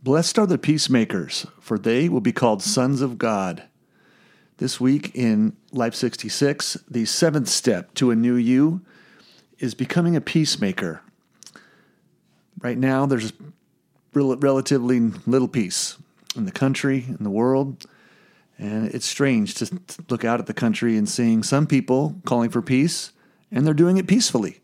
Blessed 0.00 0.38
are 0.38 0.46
the 0.46 0.58
peacemakers, 0.58 1.44
for 1.58 1.76
they 1.76 2.08
will 2.08 2.20
be 2.20 2.32
called 2.32 2.62
sons 2.62 3.00
of 3.00 3.18
God. 3.18 3.64
This 4.58 4.80
week 4.80 5.10
in 5.14 5.56
Life 5.72 5.94
66, 5.96 6.76
the 6.88 7.04
seventh 7.04 7.48
step 7.48 7.94
to 7.94 8.12
a 8.12 8.16
new 8.16 8.36
you 8.36 8.80
is 9.58 9.74
becoming 9.74 10.14
a 10.14 10.20
peacemaker. 10.20 11.02
Right 12.60 12.78
now, 12.78 13.06
there's 13.06 13.32
rel- 14.14 14.36
relatively 14.36 15.00
little 15.26 15.48
peace 15.48 15.96
in 16.36 16.44
the 16.44 16.52
country, 16.52 17.04
in 17.08 17.24
the 17.24 17.30
world, 17.30 17.84
and 18.56 18.86
it's 18.94 19.06
strange 19.06 19.54
to 19.54 19.80
look 20.08 20.24
out 20.24 20.38
at 20.38 20.46
the 20.46 20.54
country 20.54 20.96
and 20.96 21.08
seeing 21.08 21.42
some 21.42 21.66
people 21.66 22.14
calling 22.24 22.50
for 22.50 22.62
peace, 22.62 23.10
and 23.50 23.66
they're 23.66 23.74
doing 23.74 23.96
it 23.96 24.06
peacefully. 24.06 24.60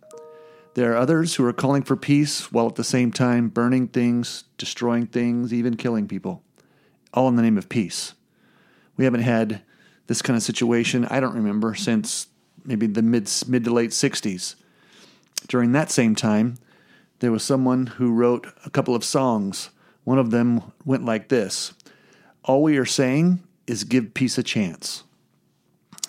There 0.75 0.93
are 0.93 0.97
others 0.97 1.37
who 1.37 1.45
are 1.47 1.53
calling 1.53 1.83
for 1.83 1.97
peace 1.97 2.51
while 2.51 2.67
at 2.67 2.75
the 2.75 2.83
same 2.83 3.13
time 3.13 3.49
burning 3.49 3.87
things, 3.87 4.45
destroying 4.59 5.07
things, 5.07 5.55
even 5.55 5.77
killing 5.77 6.09
people, 6.09 6.43
all 7.13 7.29
in 7.29 7.37
the 7.37 7.43
name 7.43 7.57
of 7.57 7.69
peace. 7.69 8.15
We 8.97 9.05
haven't 9.05 9.23
had 9.23 9.63
this 10.09 10.21
kind 10.21 10.37
of 10.37 10.43
situation, 10.43 11.07
I 11.07 11.21
don't 11.21 11.35
remember, 11.35 11.75
since 11.75 12.27
maybe 12.65 12.89
the 12.89 13.03
mid, 13.03 13.31
mid 13.47 13.65
to 13.65 13.73
late 13.73 13.91
60s. 13.91 14.57
During 15.47 15.73
that 15.73 15.93
same 15.93 16.17
time, 16.17 16.57
there 17.21 17.33
was 17.33 17.45
someone 17.45 17.87
who 17.87 18.13
wrote 18.13 18.49
a 18.67 18.71
couple 18.71 18.97
of 18.97 19.05
songs. 19.05 19.71
One 20.03 20.19
of 20.19 20.31
them 20.31 20.73
went 20.85 21.05
like 21.05 21.29
this 21.29 21.73
All 22.43 22.63
we 22.63 22.77
are 22.79 22.85
saying 22.85 23.43
is 23.69 23.85
give 23.85 24.13
peace 24.13 24.39
a 24.39 24.43
chance. 24.43 25.05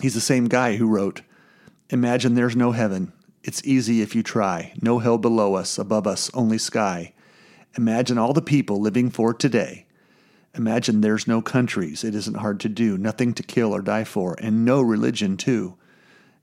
He's 0.01 0.15
the 0.15 0.21
same 0.21 0.45
guy 0.45 0.75
who 0.75 0.87
wrote, 0.87 1.21
Imagine 1.91 2.33
there's 2.33 2.55
no 2.55 2.71
heaven. 2.71 3.13
It's 3.47 3.63
easy 3.63 4.01
if 4.01 4.15
you 4.15 4.23
try. 4.23 4.73
No 4.81 4.97
hell 4.97 5.19
below 5.19 5.53
us, 5.53 5.77
above 5.77 6.07
us, 6.07 6.31
only 6.33 6.57
sky. 6.57 7.13
Imagine 7.77 8.17
all 8.17 8.33
the 8.33 8.41
people 8.41 8.81
living 8.81 9.11
for 9.11 9.35
today. 9.35 9.85
Imagine 10.55 11.01
there's 11.01 11.27
no 11.27 11.43
countries. 11.43 12.03
It 12.03 12.15
isn't 12.15 12.37
hard 12.37 12.59
to 12.61 12.69
do. 12.69 12.97
Nothing 12.97 13.35
to 13.35 13.43
kill 13.43 13.71
or 13.71 13.83
die 13.83 14.03
for, 14.03 14.35
and 14.41 14.65
no 14.65 14.81
religion, 14.81 15.37
too. 15.37 15.77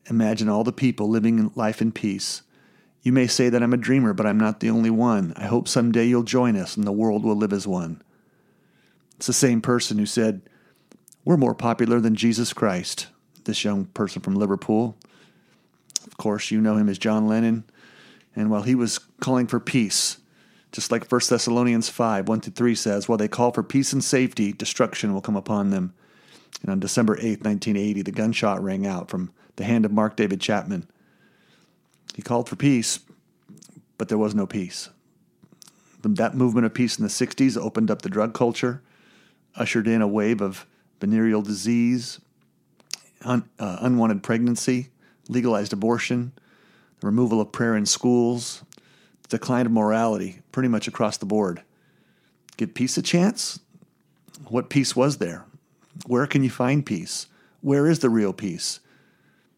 Imagine 0.09 0.49
all 0.49 0.63
the 0.63 0.73
people 0.73 1.09
living 1.09 1.51
life 1.57 1.83
in 1.83 1.91
peace. 1.91 2.43
You 3.03 3.11
may 3.11 3.27
say 3.27 3.49
that 3.49 3.65
I'm 3.65 3.73
a 3.73 3.79
dreamer, 3.79 4.13
but 4.13 4.27
I'm 4.27 4.39
not 4.39 4.61
the 4.61 4.71
only 4.71 4.91
one. 4.91 5.33
I 5.35 5.47
hope 5.47 5.67
someday 5.67 6.05
you'll 6.05 6.23
join 6.23 6.57
us 6.57 6.77
and 6.77 6.87
the 6.87 6.93
world 6.93 7.25
will 7.25 7.35
live 7.35 7.53
as 7.53 7.67
one. 7.67 8.01
It's 9.17 9.27
the 9.27 9.33
same 9.33 9.61
person 9.61 9.99
who 9.99 10.07
said, 10.07 10.43
We're 11.25 11.37
more 11.37 11.57
popular 11.57 11.99
than 11.99 12.15
Jesus 12.15 12.53
Christ, 12.53 13.09
this 13.43 13.65
young 13.65 13.87
person 13.87 14.23
from 14.23 14.37
Liverpool. 14.37 14.97
Of 16.07 16.17
course, 16.17 16.51
you 16.51 16.61
know 16.61 16.77
him 16.77 16.89
as 16.89 16.99
John 16.99 17.27
Lennon. 17.27 17.65
And 18.35 18.51
while 18.51 18.63
he 18.63 18.75
was 18.75 18.99
calling 19.21 19.47
for 19.47 19.61
peace, 19.61 20.19
just 20.73 20.91
like 20.91 21.11
1 21.11 21.21
Thessalonians 21.29 21.89
5 21.89 22.29
1 22.29 22.41
3 22.41 22.75
says, 22.75 23.09
while 23.09 23.19
they 23.19 23.29
call 23.29 23.53
for 23.53 23.63
peace 23.63 23.93
and 23.93 24.03
safety, 24.03 24.53
destruction 24.53 25.13
will 25.13 25.21
come 25.21 25.37
upon 25.37 25.71
them. 25.71 25.95
And 26.63 26.71
on 26.71 26.81
December 26.81 27.17
8, 27.17 27.45
1980, 27.45 28.03
the 28.03 28.13
gunshot 28.13 28.63
rang 28.63 28.87
out 28.87 29.11
from 29.11 29.33
the 29.57 29.65
hand 29.65 29.85
of 29.85 29.93
Mark 29.93 30.17
David 30.17 30.41
Chapman. 30.41 30.87
He 32.15 32.23
called 32.23 32.49
for 32.49 32.57
peace, 32.57 33.01
but 33.99 34.09
there 34.09 34.19
was 34.19 34.35
no 34.35 34.47
peace. 34.47 34.89
That 36.03 36.35
movement 36.35 36.67
of 36.67 36.75
peace 36.75 36.99
in 36.99 37.05
the 37.05 37.11
60s 37.11 37.57
opened 37.57 37.91
up 37.91 38.03
the 38.03 38.09
drug 38.09 38.35
culture, 38.35 38.83
ushered 39.55 39.87
in 39.87 40.03
a 40.03 40.09
wave 40.09 40.41
of 40.41 40.67
venereal 41.01 41.43
disease, 41.43 42.21
un, 43.23 43.49
uh, 43.59 43.79
unwanted 43.81 44.23
pregnancy, 44.23 44.89
legalized 45.33 45.73
abortion, 45.73 46.33
the 47.01 47.07
removal 47.07 47.41
of 47.41 47.53
prayer 47.53 47.77
in 47.77 47.87
schools, 47.87 48.63
the 49.23 49.39
decline 49.39 49.67
of 49.67 49.73
morality 49.73 50.41
pretty 50.53 50.69
much 50.69 50.87
across 50.87 51.17
the 51.17 51.27
board. 51.27 51.63
Give 52.57 52.73
peace 52.73 52.97
a 52.97 53.03
chance? 53.03 53.61
What 54.49 54.71
peace 54.71 54.95
was 54.95 55.19
there? 55.19 55.45
Where 56.07 56.27
can 56.27 56.45
you 56.45 56.51
find 56.51 56.85
peace? 56.85 57.27
Where 57.61 57.87
is 57.87 58.01
the 58.01 58.11
real 58.11 58.33
peace? 58.33 58.81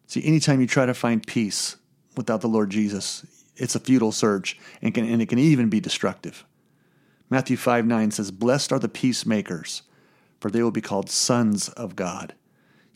See, 0.07 0.25
anytime 0.25 0.61
you 0.61 0.67
try 0.67 0.87
to 0.87 0.95
find 0.95 1.27
peace 1.27 1.77
without 2.17 2.41
the 2.41 2.49
Lord 2.49 2.71
Jesus, 2.71 3.27
it's 3.57 3.75
a 3.75 3.81
futile 3.81 4.13
search 4.13 4.59
and, 4.83 4.95
can, 4.95 5.09
and 5.09 5.23
it 5.23 5.29
can 5.29 5.39
even 5.39 5.69
be 5.69 5.81
destructive. 5.81 6.45
Matthew 7.31 7.57
5 7.57 7.87
9 7.87 8.11
says, 8.11 8.31
Blessed 8.31 8.73
are 8.73 8.79
the 8.79 8.89
peacemakers, 8.89 9.83
for 10.41 10.51
they 10.51 10.63
will 10.63 10.71
be 10.71 10.81
called 10.81 11.11
sons 11.11 11.69
of 11.71 11.97
God. 11.97 12.35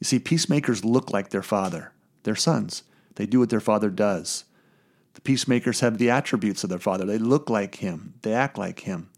You 0.01 0.05
see, 0.05 0.19
peacemakers 0.19 0.85
look 0.85 1.13
like 1.13 1.31
their 1.31 1.43
father. 1.43 1.93
They're 2.29 2.37
sons. 2.37 2.83
They 3.15 3.25
do 3.25 3.39
what 3.39 3.49
their 3.49 3.59
father 3.59 3.89
does. 3.89 4.45
The 5.15 5.23
peacemakers 5.23 5.81
have 5.81 5.97
the 5.97 6.11
attributes 6.11 6.63
of 6.63 6.69
their 6.69 6.79
father. 6.79 7.07
They 7.07 7.17
look 7.17 7.49
like 7.49 7.77
him, 7.77 8.13
they 8.21 8.35
act 8.35 8.59
like 8.59 8.81
him. 8.81 9.09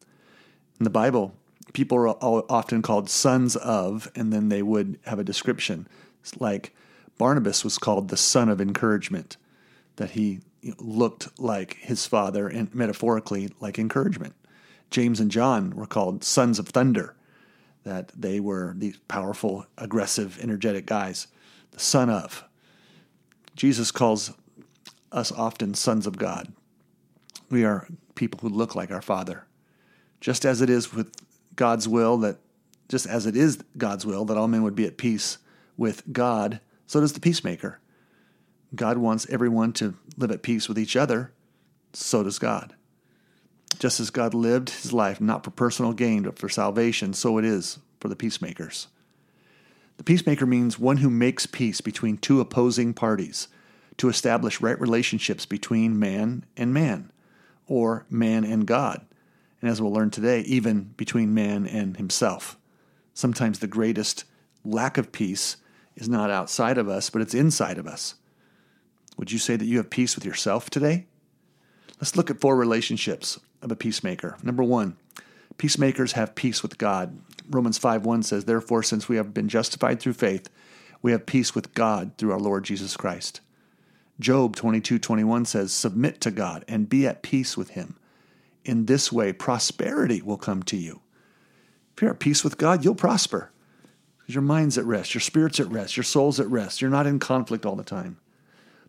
In 0.79 0.85
the 0.85 0.91
Bible, 0.91 1.35
people 1.73 1.99
are 1.99 2.09
often 2.49 2.83
called 2.83 3.11
sons 3.11 3.57
of, 3.57 4.09
and 4.15 4.33
then 4.33 4.49
they 4.49 4.63
would 4.63 5.01
have 5.07 5.19
a 5.19 5.25
description. 5.25 5.89
It's 6.21 6.41
like 6.41 6.73
Barnabas 7.19 7.65
was 7.65 7.79
called 7.79 8.11
the 8.11 8.17
son 8.17 8.49
of 8.49 8.61
encouragement, 8.61 9.37
that 9.97 10.11
he 10.11 10.39
looked 10.79 11.37
like 11.37 11.79
his 11.81 12.07
father 12.07 12.47
and 12.47 12.73
metaphorically 12.73 13.51
like 13.59 13.77
encouragement. 13.77 14.35
James 14.89 15.19
and 15.19 15.33
John 15.33 15.71
were 15.71 15.85
called 15.85 16.23
sons 16.23 16.61
of 16.61 16.69
thunder, 16.69 17.17
that 17.83 18.13
they 18.17 18.39
were 18.39 18.73
these 18.79 18.99
powerful, 19.09 19.67
aggressive, 19.77 20.39
energetic 20.41 20.87
guys. 20.87 21.27
The 21.73 21.81
son 21.81 22.09
of. 22.09 22.45
Jesus 23.61 23.91
calls 23.91 24.33
us 25.13 25.31
often 25.31 25.75
sons 25.75 26.07
of 26.07 26.17
God. 26.17 26.51
We 27.51 27.63
are 27.63 27.87
people 28.15 28.41
who 28.41 28.49
look 28.49 28.75
like 28.75 28.91
our 28.91 29.03
Father. 29.03 29.45
Just 30.19 30.47
as 30.47 30.63
it 30.63 30.71
is 30.71 30.95
with 30.95 31.13
God's 31.57 31.87
will 31.87 32.17
that 32.17 32.39
just 32.89 33.05
as 33.05 33.27
it 33.27 33.37
is 33.37 33.63
God's 33.77 34.07
will 34.07 34.25
that 34.25 34.39
all 34.39 34.49
men 34.49 34.63
would 34.63 34.75
be 34.75 34.87
at 34.87 34.97
peace 34.97 35.37
with 35.77 36.11
God, 36.11 36.61
so 36.87 37.01
does 37.01 37.13
the 37.13 37.21
peacemaker. 37.21 37.81
God 38.75 38.97
wants 38.97 39.27
everyone 39.29 39.75
to 39.75 39.93
live 40.17 40.31
at 40.31 40.41
peace 40.41 40.67
with 40.67 40.79
each 40.79 40.97
other, 40.97 41.31
so 41.93 42.23
does 42.23 42.39
God. 42.39 42.75
Just 43.79 44.01
as 44.01 44.09
God 44.09 44.33
lived 44.33 44.71
his 44.71 44.95
life 44.95 45.21
not 45.21 45.45
for 45.45 45.51
personal 45.51 45.93
gain 45.93 46.23
but 46.23 46.39
for 46.39 46.49
salvation, 46.49 47.13
so 47.13 47.37
it 47.37 47.45
is 47.45 47.79
for 48.01 48.09
the 48.09 48.17
peacemakers. 48.17 48.89
The 50.01 50.05
peacemaker 50.05 50.47
means 50.47 50.79
one 50.79 50.97
who 50.97 51.11
makes 51.11 51.45
peace 51.45 51.83
between 51.83 52.17
two 52.17 52.41
opposing 52.41 52.95
parties 52.95 53.49
to 53.99 54.09
establish 54.09 54.63
right 54.63 54.81
relationships 54.81 55.45
between 55.45 55.99
man 55.99 56.47
and 56.57 56.73
man, 56.73 57.13
or 57.67 58.07
man 58.09 58.43
and 58.43 58.67
God, 58.67 59.05
and 59.61 59.71
as 59.71 59.83
we'll 59.83 59.93
learn 59.93 60.09
today, 60.09 60.41
even 60.41 60.95
between 60.97 61.35
man 61.35 61.67
and 61.67 61.99
himself. 61.99 62.57
Sometimes 63.13 63.59
the 63.59 63.67
greatest 63.67 64.25
lack 64.65 64.97
of 64.97 65.13
peace 65.13 65.59
is 65.97 66.09
not 66.09 66.31
outside 66.31 66.79
of 66.79 66.89
us, 66.89 67.11
but 67.11 67.21
it's 67.21 67.35
inside 67.35 67.77
of 67.77 67.87
us. 67.87 68.15
Would 69.19 69.31
you 69.31 69.39
say 69.39 69.57
that 69.57 69.67
you 69.67 69.77
have 69.77 69.91
peace 69.91 70.15
with 70.15 70.25
yourself 70.25 70.71
today? 70.71 71.09
Let's 72.01 72.17
look 72.17 72.31
at 72.31 72.41
four 72.41 72.57
relationships 72.57 73.39
of 73.61 73.71
a 73.71 73.77
peacemaker. 73.77 74.39
Number 74.43 74.63
one, 74.63 74.97
peacemakers 75.59 76.13
have 76.13 76.35
peace 76.35 76.63
with 76.63 76.79
God. 76.79 77.19
Romans 77.49 77.79
5 77.79 78.05
1 78.05 78.23
says, 78.23 78.45
Therefore, 78.45 78.83
since 78.83 79.09
we 79.09 79.17
have 79.17 79.35
been 79.35 79.49
justified 79.49 80.01
through 80.01 80.15
faith, 80.15 80.49
we 81.03 81.13
have 81.13 81.27
peace 81.27 81.55
with 81.55 81.75
God 81.75 82.13
through 82.17 82.33
our 82.33 82.39
Lord 82.39 82.65
Jesus 82.65 82.97
Christ. 82.97 83.41
Job 84.19 84.55
22 84.55 84.99
21 84.99 85.47
says, 85.47 85.73
Submit 85.73 86.21
to 86.21 86.31
God 86.31 86.65
and 86.69 86.89
be 86.89 87.07
at 87.07 87.23
peace 87.23 87.57
with 87.57 87.71
him. 87.71 87.97
In 88.65 88.87
this 88.87 89.11
way, 89.11 89.33
prosperity 89.33 90.21
will 90.21 90.37
come 90.37 90.63
to 90.65 90.77
you. 90.77 91.01
If 91.97 92.03
you're 92.03 92.11
at 92.11 92.21
peace 92.21 92.45
with 92.45 92.59
God, 92.59 92.85
you'll 92.85 92.95
prosper. 92.95 93.51
Because 94.19 94.35
your 94.35 94.43
mind's 94.43 94.77
at 94.79 94.85
rest, 94.85 95.15
your 95.15 95.23
spirit's 95.23 95.59
at 95.59 95.71
rest, 95.71 95.97
your 95.97 96.05
soul's 96.05 96.39
at 96.39 96.47
rest. 96.49 96.81
You're 96.81 96.91
not 96.91 97.07
in 97.07 97.19
conflict 97.19 97.65
all 97.65 97.77
the 97.77 97.83
time. 97.83 98.19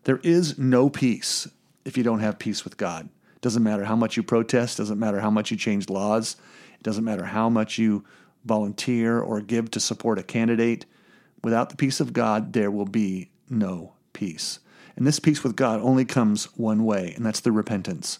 There 0.04 0.20
is 0.22 0.58
no 0.58 0.90
peace 0.90 1.48
if 1.84 1.96
you 1.96 2.02
don't 2.02 2.20
have 2.20 2.38
peace 2.38 2.64
with 2.64 2.76
God. 2.76 3.08
Doesn't 3.42 3.62
matter 3.62 3.84
how 3.84 3.96
much 3.96 4.16
you 4.16 4.22
protest, 4.22 4.78
doesn't 4.78 4.98
matter 4.98 5.20
how 5.20 5.30
much 5.30 5.50
you 5.50 5.56
change 5.58 5.90
laws, 5.90 6.36
it 6.74 6.82
doesn't 6.82 7.04
matter 7.04 7.26
how 7.26 7.50
much 7.50 7.76
you 7.76 8.04
volunteer 8.44 9.20
or 9.20 9.40
give 9.40 9.70
to 9.72 9.80
support 9.80 10.18
a 10.18 10.22
candidate. 10.22 10.86
Without 11.44 11.68
the 11.68 11.76
peace 11.76 12.00
of 12.00 12.12
God, 12.12 12.54
there 12.54 12.70
will 12.70 12.86
be 12.86 13.30
no 13.50 13.92
peace. 14.14 14.60
And 14.96 15.06
this 15.06 15.18
peace 15.18 15.42
with 15.42 15.56
God 15.56 15.80
only 15.80 16.04
comes 16.04 16.44
one 16.56 16.84
way, 16.84 17.12
and 17.16 17.26
that's 17.26 17.40
through 17.40 17.54
repentance. 17.54 18.18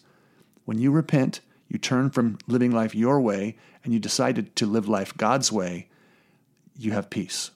When 0.64 0.78
you 0.78 0.90
repent, 0.90 1.40
you 1.68 1.78
turn 1.78 2.10
from 2.10 2.38
living 2.46 2.70
life 2.70 2.94
your 2.94 3.20
way 3.20 3.56
and 3.82 3.92
you 3.92 3.98
decide 3.98 4.54
to 4.54 4.66
live 4.66 4.88
life 4.88 5.16
God's 5.16 5.50
way, 5.50 5.88
you 6.76 6.92
have 6.92 7.10
peace. 7.10 7.50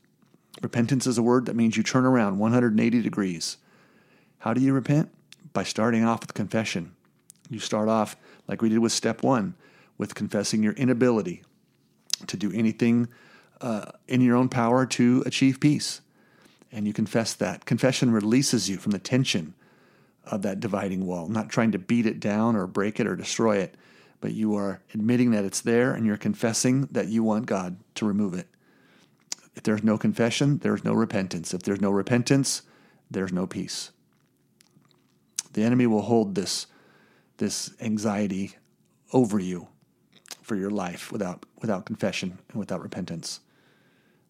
Repentance 0.63 1.07
is 1.07 1.19
a 1.19 1.23
word 1.23 1.47
that 1.47 1.57
means 1.57 1.77
you 1.77 1.83
turn 1.83 2.07
around 2.07 2.39
180 2.39 3.03
degrees. 3.03 3.59
How 4.39 4.55
do 4.55 4.61
you 4.61 4.73
repent? 4.73 5.11
By 5.53 5.65
starting 5.65 6.03
off 6.03 6.21
with 6.21 6.35
confession. 6.35 6.96
You 7.49 7.59
start 7.59 7.89
off 7.89 8.17
like 8.49 8.63
we 8.63 8.69
did 8.69 8.79
with 8.79 8.93
step 8.93 9.23
one, 9.23 9.55
with 9.99 10.15
confessing 10.15 10.63
your 10.63 10.73
inability 10.75 11.43
to 12.27 12.37
do 12.37 12.53
anything 12.53 13.09
uh, 13.61 13.87
in 14.09 14.21
your 14.21 14.37
own 14.37 14.49
power 14.49 14.87
to 14.87 15.23
achieve 15.27 15.61
peace. 15.61 16.01
And 16.73 16.87
you 16.87 16.93
confess 16.93 17.35
that. 17.35 17.65
Confession 17.65 18.11
releases 18.11 18.69
you 18.69 18.77
from 18.77 18.93
the 18.93 18.99
tension 18.99 19.55
of 20.25 20.43
that 20.43 20.61
dividing 20.61 21.07
wall, 21.07 21.29
not 21.29 21.49
trying 21.49 21.73
to 21.73 21.79
beat 21.79 22.07
it 22.07 22.21
down 22.21 22.57
or 22.57 22.67
break 22.67 22.99
it 22.99 23.07
or 23.07 23.15
destroy 23.15 23.59
it, 23.59 23.77
but 24.21 24.33
you 24.33 24.57
are 24.57 24.83
admitting 24.93 25.31
that 25.31 25.45
it's 25.45 25.61
there 25.61 25.93
and 25.93 26.05
you're 26.05 26.17
confessing 26.17 26.89
that 26.91 27.09
you 27.09 27.23
want 27.23 27.47
God 27.47 27.77
to 27.95 28.07
remove 28.07 28.35
it. 28.35 28.49
If 29.55 29.63
there's 29.63 29.85
no 29.85 29.97
confession, 29.97 30.59
there's 30.59 30.85
no 30.85 30.93
repentance. 30.93 31.55
If 31.55 31.63
there's 31.63 31.81
no 31.81 31.91
repentance, 31.91 32.63
there's 33.11 33.33
no 33.33 33.47
peace. 33.47 33.93
The 35.53 35.63
enemy 35.63 35.87
will 35.87 36.03
hold 36.03 36.35
this, 36.35 36.67
this 37.39 37.71
anxiety 37.81 38.57
over 39.13 39.39
you 39.39 39.69
for 40.43 40.57
your 40.57 40.71
life 40.71 41.11
without, 41.11 41.45
without 41.61 41.87
confession 41.87 42.39
and 42.51 42.59
without 42.59 42.83
repentance. 42.83 43.41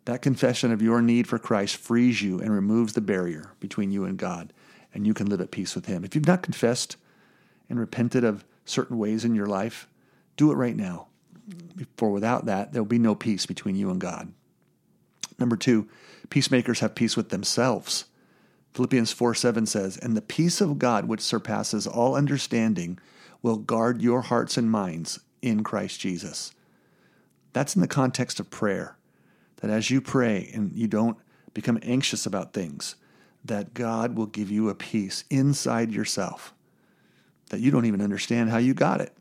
That 0.06 0.22
confession 0.22 0.72
of 0.72 0.80
your 0.80 1.02
need 1.02 1.26
for 1.26 1.38
Christ 1.38 1.76
frees 1.76 2.22
you 2.22 2.40
and 2.40 2.52
removes 2.52 2.92
the 2.92 3.00
barrier 3.00 3.52
between 3.60 3.90
you 3.90 4.04
and 4.04 4.16
God, 4.16 4.52
and 4.94 5.06
you 5.06 5.12
can 5.12 5.26
live 5.26 5.40
at 5.40 5.50
peace 5.50 5.74
with 5.74 5.86
Him. 5.86 6.04
If 6.04 6.14
you've 6.14 6.26
not 6.26 6.42
confessed 6.42 6.96
and 7.68 7.78
repented 7.78 8.24
of 8.24 8.44
certain 8.64 8.98
ways 8.98 9.24
in 9.24 9.34
your 9.34 9.46
life, 9.46 9.88
do 10.36 10.52
it 10.52 10.54
right 10.54 10.76
now. 10.76 11.08
For 11.96 12.10
without 12.10 12.46
that, 12.46 12.72
there 12.72 12.82
will 12.82 12.88
be 12.88 12.98
no 12.98 13.14
peace 13.14 13.46
between 13.46 13.76
you 13.76 13.90
and 13.90 14.00
God. 14.00 14.32
Number 15.38 15.56
two, 15.56 15.88
peacemakers 16.30 16.80
have 16.80 16.94
peace 16.94 17.16
with 17.16 17.28
themselves. 17.28 18.06
Philippians 18.76 19.10
4 19.10 19.34
7 19.34 19.64
says, 19.64 19.96
And 19.96 20.14
the 20.14 20.22
peace 20.22 20.60
of 20.60 20.78
God, 20.78 21.06
which 21.06 21.22
surpasses 21.22 21.86
all 21.86 22.14
understanding, 22.14 22.98
will 23.40 23.56
guard 23.56 24.02
your 24.02 24.20
hearts 24.20 24.58
and 24.58 24.70
minds 24.70 25.20
in 25.40 25.64
Christ 25.64 25.98
Jesus. 25.98 26.52
That's 27.54 27.74
in 27.74 27.80
the 27.80 27.88
context 27.88 28.38
of 28.38 28.50
prayer. 28.50 28.98
That 29.56 29.70
as 29.70 29.90
you 29.90 30.02
pray 30.02 30.50
and 30.52 30.72
you 30.74 30.88
don't 30.88 31.16
become 31.54 31.78
anxious 31.82 32.26
about 32.26 32.52
things, 32.52 32.96
that 33.42 33.72
God 33.72 34.14
will 34.14 34.26
give 34.26 34.50
you 34.50 34.68
a 34.68 34.74
peace 34.74 35.24
inside 35.30 35.90
yourself 35.90 36.52
that 37.50 37.60
you 37.60 37.70
don't 37.70 37.86
even 37.86 38.02
understand 38.02 38.50
how 38.50 38.58
you 38.58 38.74
got 38.74 39.00
it. 39.00 39.16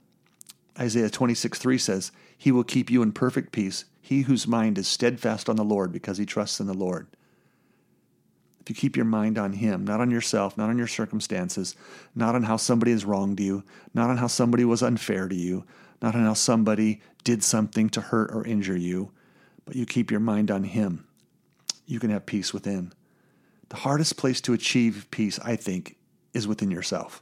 Isaiah 0.78 1.10
26 1.10 1.58
3 1.58 1.78
says, 1.78 2.12
He 2.38 2.52
will 2.52 2.64
keep 2.64 2.90
you 2.90 3.02
in 3.02 3.14
perfect 3.14 3.54
peace, 3.54 3.86
he 4.02 4.24
whose 4.24 4.48
mind 4.48 4.78
is 4.78 4.88
steadfast 4.88 5.48
on 5.48 5.56
the 5.56 5.64
Lord 5.64 5.92
because 5.92 6.18
he 6.18 6.26
trusts 6.26 6.60
in 6.60 6.68
the 6.68 6.74
Lord. 6.74 7.08
If 8.66 8.70
you 8.70 8.76
keep 8.76 8.96
your 8.96 9.06
mind 9.06 9.38
on 9.38 9.54
Him, 9.54 9.86
not 9.86 10.02
on 10.02 10.10
yourself, 10.10 10.58
not 10.58 10.70
on 10.70 10.78
your 10.80 10.88
circumstances, 10.88 11.76
not 12.16 12.34
on 12.34 12.42
how 12.42 12.58
somebody 12.58 12.94
has 12.94 13.06
wronged 13.06 13.40
you, 13.40 13.64
not 13.94 14.10
on 14.10 14.18
how 14.18 14.26
somebody 14.26 14.66
was 14.66 14.82
unfair 14.82 15.28
to 15.28 15.36
you, 15.36 15.66
not 16.02 16.16
on 16.16 16.24
how 16.24 16.34
somebody 16.34 17.00
did 17.24 17.44
something 17.44 17.90
to 17.90 18.02
hurt 18.02 18.32
or 18.34 18.44
injure 18.44 18.76
you, 18.76 19.12
but 19.66 19.76
you 19.76 19.86
keep 19.86 20.10
your 20.10 20.20
mind 20.20 20.50
on 20.50 20.64
Him, 20.64 21.06
you 21.86 22.00
can 22.00 22.10
have 22.10 22.26
peace 22.26 22.54
within. 22.54 22.92
The 23.70 23.76
hardest 23.76 24.18
place 24.18 24.42
to 24.42 24.54
achieve 24.54 25.06
peace, 25.12 25.40
I 25.40 25.56
think, 25.56 25.98
is 26.34 26.48
within 26.48 26.72
yourself. 26.72 27.22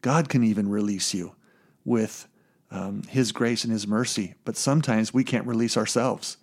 God 0.00 0.28
can 0.28 0.42
even 0.42 0.68
release 0.68 1.14
you 1.14 1.36
with 1.84 2.26
um, 2.72 3.04
His 3.04 3.30
grace 3.30 3.62
and 3.62 3.72
His 3.72 3.86
mercy, 3.86 4.34
but 4.44 4.56
sometimes 4.56 5.14
we 5.14 5.22
can't 5.22 5.46
release 5.46 5.76
ourselves. 5.76 6.36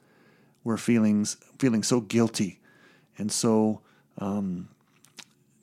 We're 0.63 0.77
feelings, 0.77 1.35
feeling 1.57 1.83
so 1.83 1.99
guilty 1.99 2.61
and 3.17 3.29
so 3.29 3.81
um, 4.19 4.69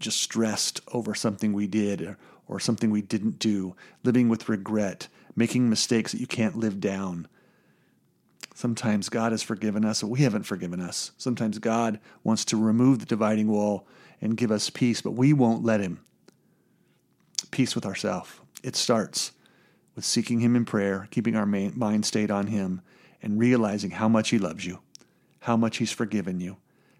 just 0.00 0.20
stressed 0.20 0.80
over 0.92 1.14
something 1.14 1.52
we 1.52 1.66
did 1.66 2.02
or, 2.02 2.18
or 2.48 2.60
something 2.60 2.90
we 2.90 3.02
didn't 3.02 3.38
do, 3.38 3.74
living 4.02 4.28
with 4.28 4.48
regret, 4.48 5.08
making 5.34 5.68
mistakes 5.68 6.12
that 6.12 6.20
you 6.20 6.26
can't 6.26 6.56
live 6.56 6.80
down. 6.80 7.28
Sometimes 8.54 9.08
God 9.08 9.32
has 9.32 9.42
forgiven 9.42 9.84
us, 9.84 10.00
but 10.00 10.08
we 10.08 10.20
haven't 10.20 10.44
forgiven 10.44 10.80
us. 10.80 11.12
Sometimes 11.18 11.58
God 11.58 12.00
wants 12.24 12.44
to 12.46 12.56
remove 12.56 12.98
the 13.00 13.06
dividing 13.06 13.48
wall 13.48 13.86
and 14.20 14.36
give 14.36 14.50
us 14.50 14.70
peace, 14.70 15.02
but 15.02 15.10
we 15.10 15.32
won't 15.32 15.64
let 15.64 15.80
Him. 15.80 16.00
Peace 17.50 17.74
with 17.74 17.84
ourselves. 17.84 18.30
It 18.62 18.74
starts 18.74 19.32
with 19.94 20.04
seeking 20.04 20.40
Him 20.40 20.56
in 20.56 20.64
prayer, 20.64 21.06
keeping 21.10 21.36
our 21.36 21.44
mind 21.44 22.06
stayed 22.06 22.30
on 22.30 22.46
Him, 22.46 22.80
and 23.22 23.38
realizing 23.38 23.90
how 23.90 24.08
much 24.08 24.30
He 24.30 24.38
loves 24.38 24.64
you, 24.64 24.80
how 25.40 25.56
much 25.56 25.76
He's 25.76 25.92
forgiven 25.92 26.40
you, 26.40 26.56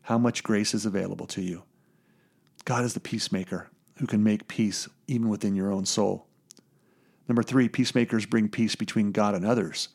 how 0.07 0.17
much 0.17 0.45
grace 0.45 0.73
is 0.73 0.87
available 0.87 1.27
to 1.27 1.43
you. 1.43 1.65
God 2.65 2.85
is 2.85 2.95
the 2.95 3.01
peacemaker 3.01 3.71
who 3.99 4.07
can 4.07 4.23
make 4.23 4.47
peace 4.47 4.89
even 5.09 5.29
within 5.29 5.57
your 5.57 5.73
own 5.73 5.85
soul. 5.85 6.29
Number 7.29 7.43
3, 7.43 7.69
peacemakers 7.69 8.25
bring 8.25 8.49
peace 8.49 8.77
between 8.77 9.11
God 9.11 9.35
and 9.35 9.45
others. 9.45 9.89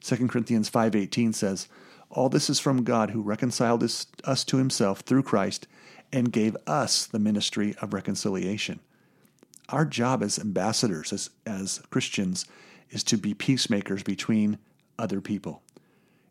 2 0.00 0.28
Corinthians 0.28 0.70
5:18 0.70 1.34
says, 1.34 1.68
"All 2.08 2.30
this 2.30 2.48
is 2.48 2.58
from 2.58 2.84
God 2.84 3.10
who 3.10 3.20
reconciled 3.20 3.82
us, 3.82 4.06
us 4.24 4.44
to 4.44 4.56
himself 4.56 5.00
through 5.00 5.24
Christ 5.24 5.66
and 6.10 6.32
gave 6.32 6.56
us 6.66 7.04
the 7.04 7.18
ministry 7.18 7.74
of 7.82 7.92
reconciliation." 7.92 8.80
Our 9.68 9.84
job 9.84 10.22
as 10.22 10.38
ambassadors 10.38 11.12
as, 11.12 11.28
as 11.44 11.82
Christians 11.90 12.46
is 12.88 13.04
to 13.04 13.18
be 13.18 13.34
peacemakers 13.34 14.02
between 14.02 14.56
other 14.98 15.20
people. 15.20 15.62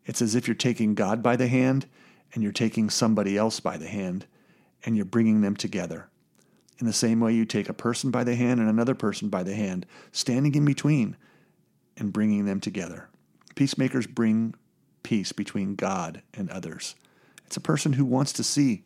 It's 0.04 0.20
as 0.20 0.34
if 0.34 0.48
you're 0.48 0.56
taking 0.56 0.96
God 0.96 1.22
by 1.22 1.36
the 1.36 1.46
hand 1.46 1.86
and 2.32 2.42
you're 2.42 2.52
taking 2.52 2.90
somebody 2.90 3.36
else 3.36 3.60
by 3.60 3.76
the 3.76 3.88
hand 3.88 4.26
and 4.84 4.96
you're 4.96 5.04
bringing 5.04 5.40
them 5.40 5.56
together. 5.56 6.08
In 6.78 6.86
the 6.86 6.92
same 6.92 7.20
way, 7.20 7.34
you 7.34 7.44
take 7.44 7.68
a 7.68 7.74
person 7.74 8.10
by 8.10 8.24
the 8.24 8.34
hand 8.34 8.58
and 8.58 8.68
another 8.68 8.94
person 8.94 9.28
by 9.28 9.42
the 9.42 9.54
hand, 9.54 9.84
standing 10.12 10.54
in 10.54 10.64
between 10.64 11.16
and 11.96 12.12
bringing 12.12 12.46
them 12.46 12.60
together. 12.60 13.08
Peacemakers 13.54 14.06
bring 14.06 14.54
peace 15.02 15.32
between 15.32 15.74
God 15.74 16.22
and 16.32 16.48
others. 16.50 16.94
It's 17.46 17.56
a 17.56 17.60
person 17.60 17.94
who 17.94 18.04
wants 18.04 18.32
to 18.34 18.44
see 18.44 18.84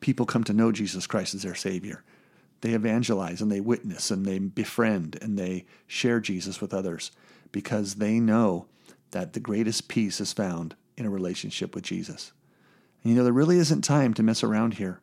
people 0.00 0.26
come 0.26 0.44
to 0.44 0.52
know 0.52 0.70
Jesus 0.70 1.06
Christ 1.06 1.34
as 1.34 1.42
their 1.42 1.54
Savior. 1.54 2.04
They 2.60 2.74
evangelize 2.74 3.40
and 3.40 3.50
they 3.50 3.60
witness 3.60 4.10
and 4.10 4.24
they 4.24 4.38
befriend 4.38 5.18
and 5.20 5.36
they 5.36 5.64
share 5.88 6.20
Jesus 6.20 6.60
with 6.60 6.72
others 6.72 7.10
because 7.50 7.96
they 7.96 8.20
know 8.20 8.66
that 9.10 9.32
the 9.32 9.40
greatest 9.40 9.88
peace 9.88 10.20
is 10.20 10.32
found 10.32 10.76
in 10.96 11.06
a 11.06 11.10
relationship 11.10 11.74
with 11.74 11.84
Jesus. 11.84 12.32
And 13.02 13.12
you 13.12 13.18
know, 13.18 13.24
there 13.24 13.32
really 13.32 13.58
isn't 13.58 13.82
time 13.82 14.14
to 14.14 14.22
mess 14.22 14.42
around 14.42 14.74
here. 14.74 15.00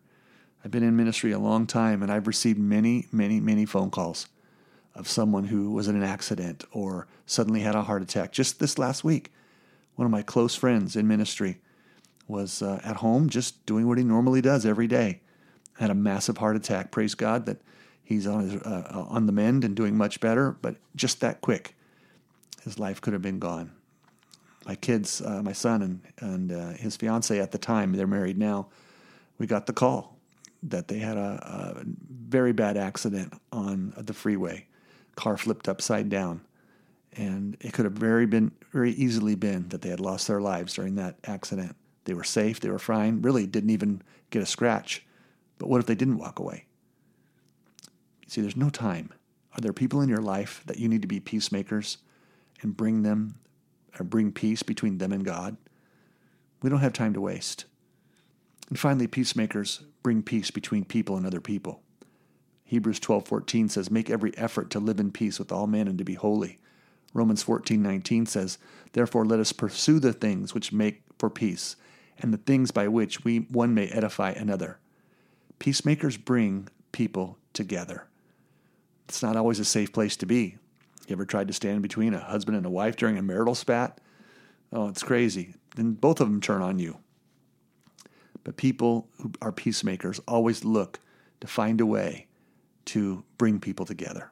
I've 0.64 0.72
been 0.72 0.84
in 0.84 0.96
ministry 0.96 1.32
a 1.32 1.40
long 1.40 1.68
time 1.68 2.04
and 2.04 2.12
I've 2.12 2.28
received 2.28 2.60
many, 2.60 3.08
many, 3.12 3.40
many 3.40 3.66
phone 3.66 3.92
calls 3.92 4.28
of 4.96 5.08
someone 5.08 5.46
who 5.46 5.72
was 5.72 5.88
in 5.88 5.96
an 5.96 6.04
accident 6.04 6.66
or 6.72 7.08
suddenly 7.26 7.62
had 7.62 7.76
a 7.76 7.84
heart 7.84 8.02
attack. 8.02 8.32
Just 8.32 8.60
this 8.60 8.78
last 8.78 9.04
week, 9.04 9.32
one 9.96 10.06
of 10.06 10.12
my 10.12 10.22
close 10.22 10.56
friends 10.56 10.96
in 10.96 11.08
ministry 11.08 11.60
was 12.28 12.62
uh, 12.62 12.80
at 12.84 12.98
home 12.98 13.30
just 13.30 13.66
doing 13.66 13.88
what 13.88 13.98
he 13.98 14.04
normally 14.04 14.42
does 14.42 14.66
every 14.66 14.88
day. 14.88 15.22
Had 15.78 15.90
a 15.90 15.96
massive 15.96 16.38
heart 16.38 16.56
attack. 16.56 16.92
Praise 16.92 17.16
God 17.16 17.46
that 17.46 17.62
he's 18.04 18.28
on, 18.28 18.42
his, 18.42 18.62
uh, 18.62 19.06
on 19.10 19.26
the 19.26 19.32
mend 19.32 19.64
and 19.64 19.76
doing 19.76 19.98
much 19.98 20.20
better, 20.20 20.58
but 20.62 20.76
just 20.96 21.22
that 21.22 21.42
quick, 21.42 21.76
his 22.64 22.78
life 22.78 23.00
could 23.00 23.14
have 23.14 23.22
been 23.22 23.40
gone 23.40 23.72
my 24.66 24.76
kids, 24.76 25.22
uh, 25.22 25.42
my 25.42 25.54
son 25.54 25.82
and 25.82 26.02
and 26.20 26.52
uh, 26.52 26.70
his 26.72 26.96
fiance 26.96 27.40
at 27.40 27.52
the 27.52 27.58
time, 27.58 27.94
they're 27.94 28.08
married 28.08 28.38
now. 28.38 28.68
We 29.38 29.48
got 29.48 29.66
the 29.66 29.74
call 29.74 30.18
that 30.64 30.88
they 30.88 31.00
had 31.00 31.18
a, 31.18 31.80
a 31.80 31.84
very 32.10 32.52
bad 32.52 32.78
accident 32.78 33.34
on 33.52 33.94
the 33.98 34.14
freeway. 34.14 34.66
Car 35.16 35.38
flipped 35.38 35.70
upside 35.70 36.10
down, 36.10 36.42
and 37.14 37.56
it 37.62 37.74
could 37.74 37.86
have 37.86 37.94
very 37.94 38.26
been 38.26 38.52
very 38.72 38.92
easily 38.92 39.36
been 39.36 39.70
that 39.70 39.82
they 39.82 39.90
had 39.90 40.00
lost 40.00 40.28
their 40.28 40.42
lives 40.42 40.74
during 40.74 40.96
that 40.96 41.16
accident. 41.24 41.76
They 42.06 42.14
were 42.14 42.24
safe, 42.24 42.60
they 42.60 42.70
were 42.70 42.80
fine, 42.80 43.22
really 43.22 43.46
didn't 43.46 43.70
even 43.70 44.02
get 44.30 44.42
a 44.42 44.46
scratch. 44.46 45.06
But 45.58 45.70
what 45.70 45.80
if 45.80 45.86
they 45.86 45.96
didn't 45.96 46.18
walk 46.18 46.40
away? 46.40 46.66
You 48.24 48.30
See, 48.30 48.42
there's 48.42 48.56
no 48.56 48.70
time. 48.70 49.12
Are 49.56 49.62
there 49.62 49.74
people 49.74 50.02
in 50.02 50.10
your 50.10 50.22
life 50.22 50.64
that 50.66 50.78
you 50.78 50.88
need 50.88 51.02
to 51.02 51.08
be 51.08 51.20
peacemakers 51.20 51.98
and 52.62 52.78
bring 52.78 53.04
them 53.04 53.36
or 54.00 54.04
bring 54.04 54.32
peace 54.32 54.64
between 54.64 54.98
them 54.98 55.12
and 55.12 55.24
God. 55.24 55.58
We 56.62 56.70
don't 56.70 56.80
have 56.80 56.94
time 56.94 57.14
to 57.14 57.22
waste. 57.22 57.66
And 58.68 58.78
finally, 58.78 59.08
peacemakers 59.08 59.82
bring 60.04 60.22
peace 60.22 60.52
between 60.52 60.86
people 60.86 61.18
and 61.18 61.26
other 61.26 61.42
people. 61.42 61.82
Hebrews 62.66 63.00
12:14 63.00 63.70
says, 63.70 63.90
"Make 63.90 64.10
every 64.10 64.36
effort 64.38 64.70
to 64.72 64.80
live 64.80 65.00
in 65.00 65.12
peace 65.12 65.40
with 65.40 65.52
all 65.52 65.66
men 65.66 65.88
and 65.88 65.98
to 65.98 66.04
be 66.04 66.14
holy." 66.14 66.60
Romans 67.14 67.42
14:19 67.42 68.28
says, 68.28 68.60
"Therefore 68.94 69.26
let 69.26 69.40
us 69.40 69.52
pursue 69.52 70.00
the 70.00 70.14
things 70.14 70.54
which 70.54 70.72
make 70.72 71.02
for 71.18 71.32
peace, 71.32 71.76
and 72.20 72.32
the 72.32 72.38
things 72.38 72.70
by 72.70 72.88
which 72.88 73.24
we 73.24 73.40
one 73.40 73.74
may 73.74 73.88
edify 73.88 74.32
another." 74.32 74.78
Peacemakers 75.58 76.18
bring 76.18 76.68
people 76.92 77.40
together. 77.54 78.08
It's 79.08 79.24
not 79.24 79.36
always 79.36 79.60
a 79.60 79.66
safe 79.66 79.92
place 79.92 80.16
to 80.18 80.28
be. 80.28 80.58
You 81.10 81.16
ever 81.16 81.26
tried 81.26 81.48
to 81.48 81.54
stand 81.54 81.82
between 81.82 82.14
a 82.14 82.20
husband 82.20 82.56
and 82.56 82.66
a 82.68 82.70
wife 82.70 82.96
during 82.96 83.18
a 83.18 83.24
marital 83.24 83.56
spat? 83.56 84.00
Oh, 84.72 84.88
it's 84.90 85.02
crazy. 85.02 85.56
Then 85.76 85.94
both 85.94 86.22
of 86.22 86.28
them 86.28 86.40
turn 86.40 86.62
on 86.62 86.78
you. 86.78 87.00
But 88.44 88.58
people 88.58 89.08
who 89.20 89.32
are 89.42 89.52
peacemakers 89.52 90.20
always 90.28 90.64
look 90.64 91.00
to 91.42 91.48
find 91.48 91.82
a 91.82 91.86
way 91.86 92.28
to 92.86 93.24
bring 93.40 93.60
people 93.60 93.88
together. 93.88 94.32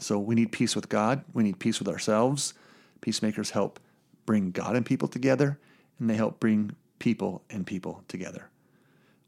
So 0.00 0.18
we 0.18 0.34
need 0.34 0.52
peace 0.52 0.74
with 0.74 0.88
God, 0.88 1.22
we 1.34 1.42
need 1.42 1.58
peace 1.58 1.78
with 1.78 1.88
ourselves. 1.88 2.54
Peacemakers 3.02 3.50
help 3.50 3.78
bring 4.24 4.50
God 4.50 4.76
and 4.76 4.86
people 4.86 5.08
together, 5.08 5.58
and 5.98 6.08
they 6.08 6.16
help 6.16 6.40
bring 6.40 6.74
people 6.98 7.42
and 7.50 7.66
people 7.66 8.02
together. 8.08 8.48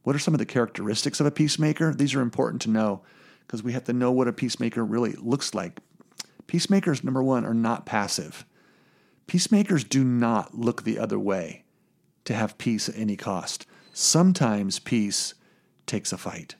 What 0.02 0.16
are 0.16 0.20
some 0.20 0.32
of 0.34 0.38
the 0.38 0.46
characteristics 0.46 1.20
of 1.20 1.26
a 1.26 1.30
peacemaker? 1.30 1.92
These 1.92 2.14
are 2.14 2.22
important 2.22 2.62
to 2.62 2.70
know 2.70 3.02
because 3.46 3.62
we 3.62 3.72
have 3.72 3.84
to 3.84 3.92
know 3.92 4.10
what 4.10 4.28
a 4.28 4.32
peacemaker 4.32 4.84
really 4.84 5.12
looks 5.12 5.54
like 5.54 5.80
Peacemakers, 6.46 7.02
number 7.02 7.22
one, 7.22 7.44
are 7.44 7.54
not 7.54 7.86
passive. 7.86 8.44
Peacemakers 9.26 9.84
do 9.84 10.04
not 10.04 10.56
look 10.56 10.82
the 10.82 10.98
other 10.98 11.18
way 11.18 11.64
to 12.24 12.34
have 12.34 12.58
peace 12.58 12.88
at 12.88 12.96
any 12.96 13.16
cost. 13.16 13.66
Sometimes 13.92 14.78
peace 14.78 15.34
takes 15.86 16.12
a 16.12 16.18
fight. 16.18 16.56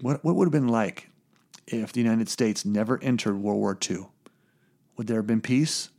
What, 0.00 0.24
what 0.24 0.36
would 0.36 0.46
have 0.46 0.52
been 0.52 0.68
like 0.68 1.08
if 1.66 1.92
the 1.92 2.00
United 2.00 2.28
States 2.28 2.64
never 2.64 3.02
entered 3.02 3.36
World 3.36 3.58
War 3.58 3.78
II? 3.90 4.06
Would 4.96 5.06
there 5.06 5.16
have 5.16 5.26
been 5.26 5.40
peace? 5.40 5.90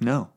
No. 0.00 0.30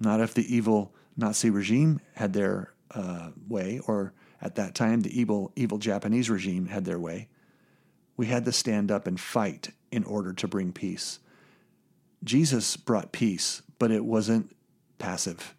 Not 0.00 0.20
if 0.20 0.34
the 0.34 0.54
evil 0.54 0.94
Nazi 1.16 1.50
regime 1.50 2.00
had 2.14 2.32
their 2.32 2.72
uh, 2.92 3.30
way, 3.48 3.80
or 3.86 4.14
at 4.40 4.54
that 4.54 4.74
time, 4.74 5.02
the 5.02 5.18
evil, 5.20 5.52
evil 5.54 5.78
Japanese 5.78 6.30
regime 6.30 6.66
had 6.66 6.84
their 6.84 6.98
way. 6.98 7.28
We 8.20 8.26
had 8.26 8.44
to 8.44 8.52
stand 8.52 8.90
up 8.90 9.06
and 9.06 9.18
fight 9.18 9.70
in 9.90 10.04
order 10.04 10.34
to 10.34 10.46
bring 10.46 10.72
peace. 10.74 11.20
Jesus 12.22 12.76
brought 12.76 13.12
peace, 13.12 13.62
but 13.78 13.90
it 13.90 14.04
wasn't 14.04 14.54
passive. 14.98 15.54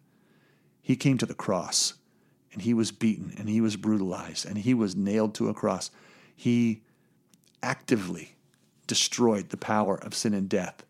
He 0.80 0.94
came 0.94 1.18
to 1.18 1.26
the 1.26 1.34
cross 1.34 1.94
and 2.52 2.62
he 2.62 2.72
was 2.72 2.92
beaten 2.92 3.34
and 3.36 3.48
he 3.48 3.60
was 3.60 3.74
brutalized 3.74 4.46
and 4.46 4.58
he 4.58 4.74
was 4.74 4.94
nailed 4.94 5.34
to 5.34 5.48
a 5.48 5.54
cross. 5.54 5.90
He 6.36 6.82
actively 7.64 8.36
destroyed 8.86 9.48
the 9.48 9.56
power 9.56 9.96
of 9.96 10.14
sin 10.14 10.32
and 10.32 10.48
death 10.48 10.84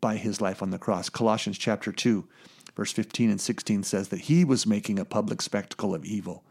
by 0.00 0.14
his 0.14 0.40
life 0.40 0.62
on 0.62 0.70
the 0.70 0.78
cross. 0.78 1.08
Colossians 1.08 1.58
chapter 1.58 1.90
2, 1.90 2.28
verse 2.76 2.92
15 2.92 3.28
and 3.28 3.40
16 3.40 3.82
says 3.82 4.10
that 4.10 4.20
he 4.20 4.44
was 4.44 4.68
making 4.68 5.00
a 5.00 5.04
public 5.04 5.42
spectacle 5.42 5.96
of 5.96 6.04
evil 6.04 6.44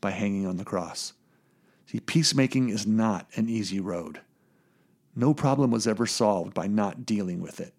by 0.00 0.12
hanging 0.12 0.46
on 0.46 0.56
the 0.56 0.64
cross. 0.64 1.12
See, 1.90 1.98
peacemaking 1.98 2.68
is 2.68 2.86
not 2.86 3.26
an 3.34 3.48
easy 3.48 3.80
road. 3.80 4.20
No 5.16 5.34
problem 5.34 5.72
was 5.72 5.88
ever 5.88 6.06
solved 6.06 6.54
by 6.54 6.68
not 6.68 7.04
dealing 7.04 7.40
with 7.40 7.58
it. 7.58 7.74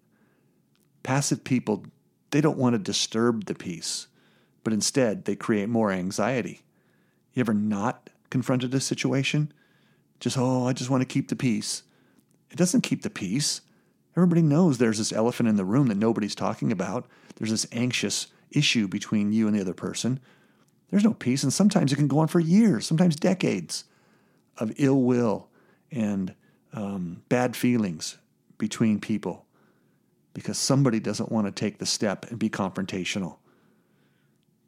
Passive 1.02 1.44
people, 1.44 1.86
they 2.30 2.42
don't 2.42 2.58
want 2.58 2.74
to 2.74 2.78
disturb 2.78 3.46
the 3.46 3.54
peace, 3.54 4.08
but 4.64 4.74
instead 4.74 5.24
they 5.24 5.34
create 5.34 5.70
more 5.70 5.90
anxiety. 5.90 6.60
You 7.32 7.40
ever 7.40 7.54
not 7.54 8.10
confronted 8.28 8.74
a 8.74 8.80
situation? 8.80 9.50
Just, 10.20 10.36
oh, 10.36 10.66
I 10.66 10.74
just 10.74 10.90
want 10.90 11.00
to 11.00 11.06
keep 11.06 11.28
the 11.28 11.36
peace. 11.36 11.82
It 12.50 12.58
doesn't 12.58 12.82
keep 12.82 13.00
the 13.00 13.08
peace. 13.08 13.62
Everybody 14.14 14.42
knows 14.42 14.76
there's 14.76 14.98
this 14.98 15.14
elephant 15.14 15.48
in 15.48 15.56
the 15.56 15.64
room 15.64 15.86
that 15.86 15.96
nobody's 15.96 16.34
talking 16.34 16.70
about. 16.70 17.06
There's 17.36 17.50
this 17.50 17.66
anxious 17.72 18.26
issue 18.50 18.88
between 18.88 19.32
you 19.32 19.46
and 19.46 19.56
the 19.56 19.62
other 19.62 19.72
person. 19.72 20.20
There's 20.90 21.02
no 21.02 21.14
peace, 21.14 21.42
and 21.42 21.50
sometimes 21.50 21.94
it 21.94 21.96
can 21.96 22.08
go 22.08 22.18
on 22.18 22.28
for 22.28 22.40
years, 22.40 22.86
sometimes 22.86 23.16
decades 23.16 23.84
of 24.58 24.72
ill 24.78 25.02
will 25.02 25.48
and 25.90 26.34
um, 26.72 27.22
bad 27.28 27.56
feelings 27.56 28.18
between 28.58 29.00
people 29.00 29.44
because 30.34 30.58
somebody 30.58 31.00
doesn't 31.00 31.30
want 31.30 31.46
to 31.46 31.52
take 31.52 31.78
the 31.78 31.86
step 31.86 32.26
and 32.30 32.38
be 32.38 32.48
confrontational. 32.48 33.36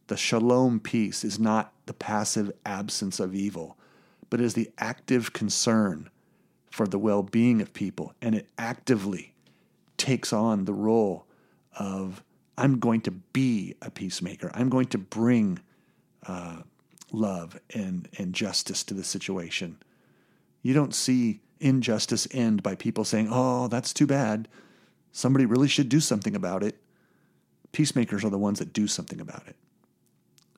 The 0.08 0.16
shalom 0.16 0.80
peace 0.80 1.24
is 1.24 1.38
not 1.38 1.72
the 1.86 1.94
passive 1.94 2.52
absence 2.66 3.20
of 3.20 3.34
evil, 3.34 3.78
but 4.28 4.40
is 4.40 4.54
the 4.54 4.70
active 4.78 5.32
concern 5.32 6.10
for 6.70 6.86
the 6.86 6.98
well 6.98 7.22
being 7.22 7.62
of 7.62 7.72
people. 7.72 8.12
And 8.20 8.34
it 8.34 8.48
actively 8.58 9.34
takes 9.96 10.32
on 10.32 10.64
the 10.64 10.74
role 10.74 11.26
of 11.78 12.22
I'm 12.58 12.78
going 12.78 13.00
to 13.02 13.10
be 13.10 13.74
a 13.80 13.90
peacemaker, 13.90 14.50
I'm 14.54 14.68
going 14.68 14.86
to 14.88 14.98
bring 14.98 15.60
uh, 16.26 16.62
love 17.14 17.58
and, 17.74 18.08
and 18.18 18.34
justice 18.34 18.84
to 18.84 18.94
the 18.94 19.04
situation. 19.04 19.78
You 20.62 20.74
don't 20.74 20.94
see 20.94 21.40
injustice 21.60 22.28
end 22.30 22.62
by 22.62 22.74
people 22.74 23.04
saying, 23.04 23.28
oh, 23.30 23.68
that's 23.68 23.92
too 23.92 24.06
bad. 24.06 24.48
Somebody 25.12 25.46
really 25.46 25.68
should 25.68 25.88
do 25.88 26.00
something 26.00 26.34
about 26.34 26.62
it. 26.62 26.76
Peacemakers 27.72 28.24
are 28.24 28.30
the 28.30 28.38
ones 28.38 28.58
that 28.58 28.72
do 28.72 28.86
something 28.86 29.20
about 29.20 29.44
it. 29.46 29.56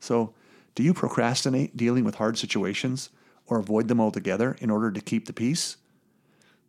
So, 0.00 0.34
do 0.74 0.82
you 0.82 0.92
procrastinate 0.92 1.76
dealing 1.76 2.04
with 2.04 2.16
hard 2.16 2.36
situations 2.36 3.08
or 3.46 3.58
avoid 3.58 3.88
them 3.88 4.00
altogether 4.00 4.56
in 4.60 4.70
order 4.70 4.90
to 4.92 5.00
keep 5.00 5.26
the 5.26 5.32
peace? 5.32 5.78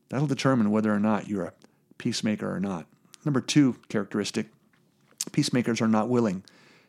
That'll 0.10 0.28
determine 0.28 0.72
whether 0.72 0.94
or 0.94 1.00
not 1.00 1.28
you're 1.28 1.44
a 1.44 1.54
peacemaker 1.98 2.54
or 2.54 2.60
not. 2.60 2.86
Number 3.26 3.42
two 3.42 3.76
characteristic 3.90 4.48
peacemakers 5.32 5.82
are 5.82 5.88
not 5.88 6.08
willing 6.08 6.44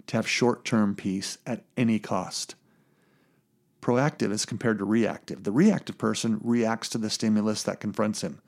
to 0.06 0.16
have 0.16 0.28
short 0.28 0.64
term 0.64 0.94
peace 0.94 1.38
at 1.46 1.64
any 1.76 1.98
cost. 1.98 2.54
Proactive 3.88 4.30
as 4.30 4.44
compared 4.44 4.76
to 4.80 4.84
reactive. 4.84 5.44
The 5.44 5.50
reactive 5.50 5.96
person 5.96 6.40
reacts 6.42 6.90
to 6.90 6.98
the 6.98 7.08
stimulus 7.08 7.62
that 7.62 7.80
confronts 7.80 8.20
him. 8.20 8.42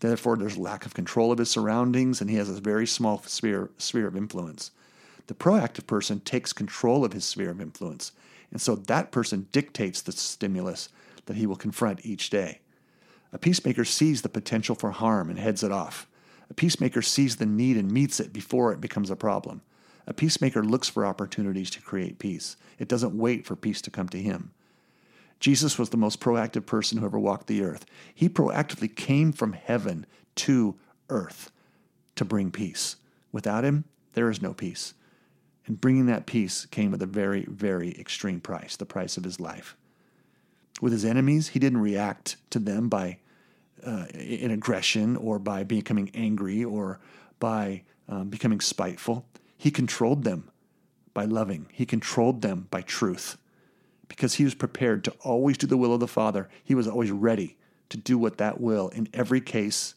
Therefore, 0.00 0.36
there's 0.36 0.58
lack 0.58 0.84
of 0.84 0.92
control 0.92 1.32
of 1.32 1.38
his 1.38 1.48
surroundings, 1.48 2.20
and 2.20 2.28
he 2.28 2.36
has 2.36 2.50
a 2.50 2.60
very 2.60 2.86
small 2.86 3.22
sphere, 3.22 3.70
sphere 3.78 4.06
of 4.06 4.18
influence. 4.18 4.72
The 5.28 5.34
proactive 5.34 5.86
person 5.86 6.20
takes 6.20 6.52
control 6.52 7.06
of 7.06 7.14
his 7.14 7.24
sphere 7.24 7.52
of 7.52 7.60
influence, 7.62 8.12
and 8.50 8.60
so 8.60 8.76
that 8.76 9.12
person 9.12 9.48
dictates 9.50 10.02
the 10.02 10.12
stimulus 10.12 10.90
that 11.24 11.38
he 11.38 11.46
will 11.46 11.56
confront 11.56 12.04
each 12.04 12.28
day. 12.28 12.60
A 13.32 13.38
peacemaker 13.38 13.86
sees 13.86 14.20
the 14.20 14.28
potential 14.28 14.74
for 14.74 14.90
harm 14.90 15.30
and 15.30 15.38
heads 15.38 15.62
it 15.62 15.72
off. 15.72 16.06
A 16.50 16.54
peacemaker 16.54 17.00
sees 17.00 17.36
the 17.36 17.46
need 17.46 17.78
and 17.78 17.90
meets 17.90 18.20
it 18.20 18.30
before 18.30 18.74
it 18.74 18.82
becomes 18.82 19.08
a 19.08 19.16
problem. 19.16 19.62
A 20.06 20.12
peacemaker 20.12 20.62
looks 20.62 20.90
for 20.90 21.06
opportunities 21.06 21.70
to 21.70 21.80
create 21.80 22.18
peace. 22.18 22.58
It 22.78 22.88
doesn't 22.88 23.16
wait 23.16 23.46
for 23.46 23.56
peace 23.56 23.80
to 23.80 23.90
come 23.90 24.10
to 24.10 24.20
him. 24.20 24.52
Jesus 25.40 25.78
was 25.78 25.90
the 25.90 25.96
most 25.96 26.20
proactive 26.20 26.66
person 26.66 26.98
who 26.98 27.06
ever 27.06 27.18
walked 27.18 27.46
the 27.46 27.62
earth. 27.62 27.84
He 28.14 28.28
proactively 28.28 28.94
came 28.94 29.32
from 29.32 29.52
heaven 29.52 30.06
to 30.36 30.76
earth 31.10 31.50
to 32.16 32.24
bring 32.24 32.50
peace. 32.50 32.96
Without 33.32 33.64
him, 33.64 33.84
there 34.14 34.30
is 34.30 34.40
no 34.40 34.54
peace. 34.54 34.94
And 35.66 35.80
bringing 35.80 36.06
that 36.06 36.26
peace 36.26 36.64
came 36.66 36.94
at 36.94 37.02
a 37.02 37.06
very, 37.06 37.44
very 37.44 37.90
extreme 37.98 38.40
price, 38.40 38.76
the 38.76 38.86
price 38.86 39.16
of 39.16 39.24
his 39.24 39.40
life. 39.40 39.76
With 40.80 40.92
his 40.92 41.04
enemies, 41.04 41.48
he 41.48 41.58
didn't 41.58 41.80
react 41.80 42.36
to 42.50 42.58
them 42.58 42.88
by 42.88 43.18
uh, 43.84 44.06
in 44.14 44.50
aggression 44.50 45.16
or 45.16 45.38
by 45.38 45.64
becoming 45.64 46.10
angry 46.14 46.64
or 46.64 46.98
by 47.38 47.82
um, 48.08 48.28
becoming 48.28 48.60
spiteful. 48.60 49.26
He 49.58 49.70
controlled 49.70 50.24
them 50.24 50.50
by 51.12 51.24
loving. 51.24 51.66
He 51.72 51.84
controlled 51.84 52.42
them 52.42 52.68
by 52.70 52.82
truth 52.82 53.36
because 54.08 54.34
he 54.34 54.44
was 54.44 54.54
prepared 54.54 55.04
to 55.04 55.12
always 55.20 55.58
do 55.58 55.66
the 55.66 55.76
will 55.76 55.94
of 55.94 56.00
the 56.00 56.08
Father. 56.08 56.48
He 56.64 56.74
was 56.74 56.88
always 56.88 57.10
ready 57.10 57.56
to 57.88 57.96
do 57.96 58.18
what 58.18 58.38
that 58.38 58.60
will 58.60 58.88
in 58.88 59.08
every 59.12 59.40
case 59.40 59.94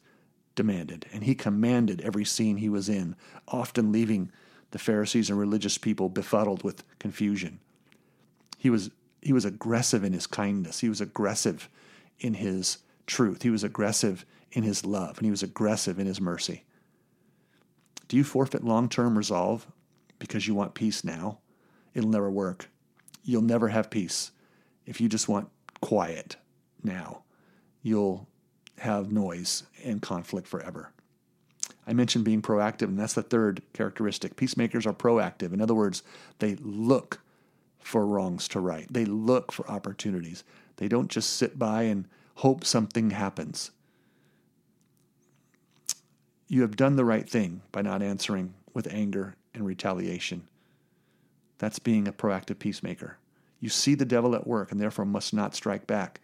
demanded. 0.55 1.05
And 1.13 1.23
he 1.23 1.35
commanded 1.35 2.01
every 2.01 2.25
scene 2.25 2.57
he 2.57 2.69
was 2.69 2.89
in, 2.89 3.15
often 3.47 3.91
leaving 3.91 4.31
the 4.71 4.79
Pharisees 4.79 5.29
and 5.29 5.39
religious 5.39 5.77
people 5.77 6.09
befuddled 6.09 6.63
with 6.63 6.83
confusion. 6.99 7.59
He 8.57 8.69
was, 8.69 8.91
he 9.21 9.33
was 9.33 9.45
aggressive 9.45 10.03
in 10.03 10.13
his 10.13 10.27
kindness, 10.27 10.79
he 10.79 10.89
was 10.89 11.01
aggressive 11.01 11.69
in 12.19 12.35
his 12.35 12.79
truth, 13.07 13.41
he 13.41 13.49
was 13.49 13.63
aggressive 13.63 14.25
in 14.51 14.63
his 14.63 14.85
love, 14.85 15.17
and 15.17 15.25
he 15.25 15.31
was 15.31 15.43
aggressive 15.43 15.99
in 15.99 16.07
his 16.07 16.19
mercy. 16.19 16.63
Do 18.07 18.17
you 18.17 18.23
forfeit 18.23 18.63
long 18.63 18.89
term 18.89 19.17
resolve 19.17 19.67
because 20.17 20.47
you 20.47 20.55
want 20.55 20.73
peace 20.73 21.03
now? 21.03 21.39
It'll 21.93 22.09
never 22.09 22.29
work. 22.29 22.69
You'll 23.29 23.43
never 23.43 23.67
have 23.67 23.91
peace 23.91 24.31
if 24.87 24.99
you 24.99 25.07
just 25.07 25.29
want 25.29 25.49
quiet 25.81 26.35
now. 26.83 27.21
You'll 27.83 28.27
have 28.79 29.11
noise 29.11 29.63
and 29.83 30.01
conflict 30.01 30.47
forever. 30.47 30.91
I 31.85 31.93
mentioned 31.93 32.25
being 32.25 32.41
proactive, 32.41 32.87
and 32.87 32.97
that's 32.97 33.13
the 33.13 33.21
third 33.21 33.61
characteristic. 33.73 34.35
Peacemakers 34.35 34.87
are 34.87 34.93
proactive. 34.93 35.53
In 35.53 35.61
other 35.61 35.75
words, 35.75 36.01
they 36.39 36.55
look 36.55 37.21
for 37.77 38.03
wrongs 38.03 38.47
to 38.47 38.59
right, 38.59 38.91
they 38.91 39.05
look 39.05 39.51
for 39.51 39.69
opportunities. 39.69 40.43
They 40.77 40.87
don't 40.87 41.09
just 41.09 41.35
sit 41.35 41.59
by 41.59 41.83
and 41.83 42.07
hope 42.35 42.65
something 42.65 43.11
happens. 43.11 43.69
You 46.47 46.63
have 46.63 46.75
done 46.75 46.95
the 46.95 47.05
right 47.05 47.29
thing 47.29 47.61
by 47.71 47.83
not 47.83 48.01
answering 48.01 48.55
with 48.73 48.91
anger 48.91 49.35
and 49.53 49.67
retaliation. 49.67 50.47
That's 51.59 51.79
being 51.79 52.07
a 52.07 52.13
proactive 52.13 52.57
peacemaker. 52.57 53.17
You 53.59 53.69
see 53.69 53.93
the 53.93 54.05
devil 54.05 54.33
at 54.33 54.47
work 54.47 54.71
and 54.71 54.81
therefore 54.81 55.05
must 55.05 55.33
not 55.33 55.53
strike 55.53 55.85
back. 55.85 56.21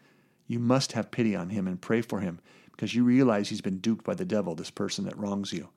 You 0.47 0.59
must 0.59 0.93
have 0.93 1.11
pity 1.11 1.35
on 1.35 1.49
him 1.49 1.67
and 1.67 1.79
pray 1.79 2.01
for 2.01 2.21
him 2.21 2.39
because 2.71 2.95
you 2.95 3.03
realize 3.03 3.49
he's 3.49 3.61
been 3.61 3.79
duped 3.79 4.03
by 4.03 4.15
the 4.15 4.25
devil, 4.25 4.55
this 4.55 4.71
person 4.71 5.05
that 5.05 5.17
wrongs 5.17 5.53
you. 5.53 5.69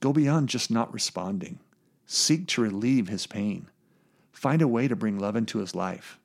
Go 0.00 0.12
beyond 0.12 0.48
just 0.48 0.70
not 0.70 0.92
responding. 0.92 1.60
Seek 2.06 2.46
to 2.48 2.62
relieve 2.62 3.08
his 3.08 3.26
pain. 3.26 3.68
Find 4.32 4.60
a 4.60 4.68
way 4.68 4.88
to 4.88 4.96
bring 4.96 5.18
love 5.18 5.36
into 5.36 5.58
his 5.58 5.74
life. 5.74 6.18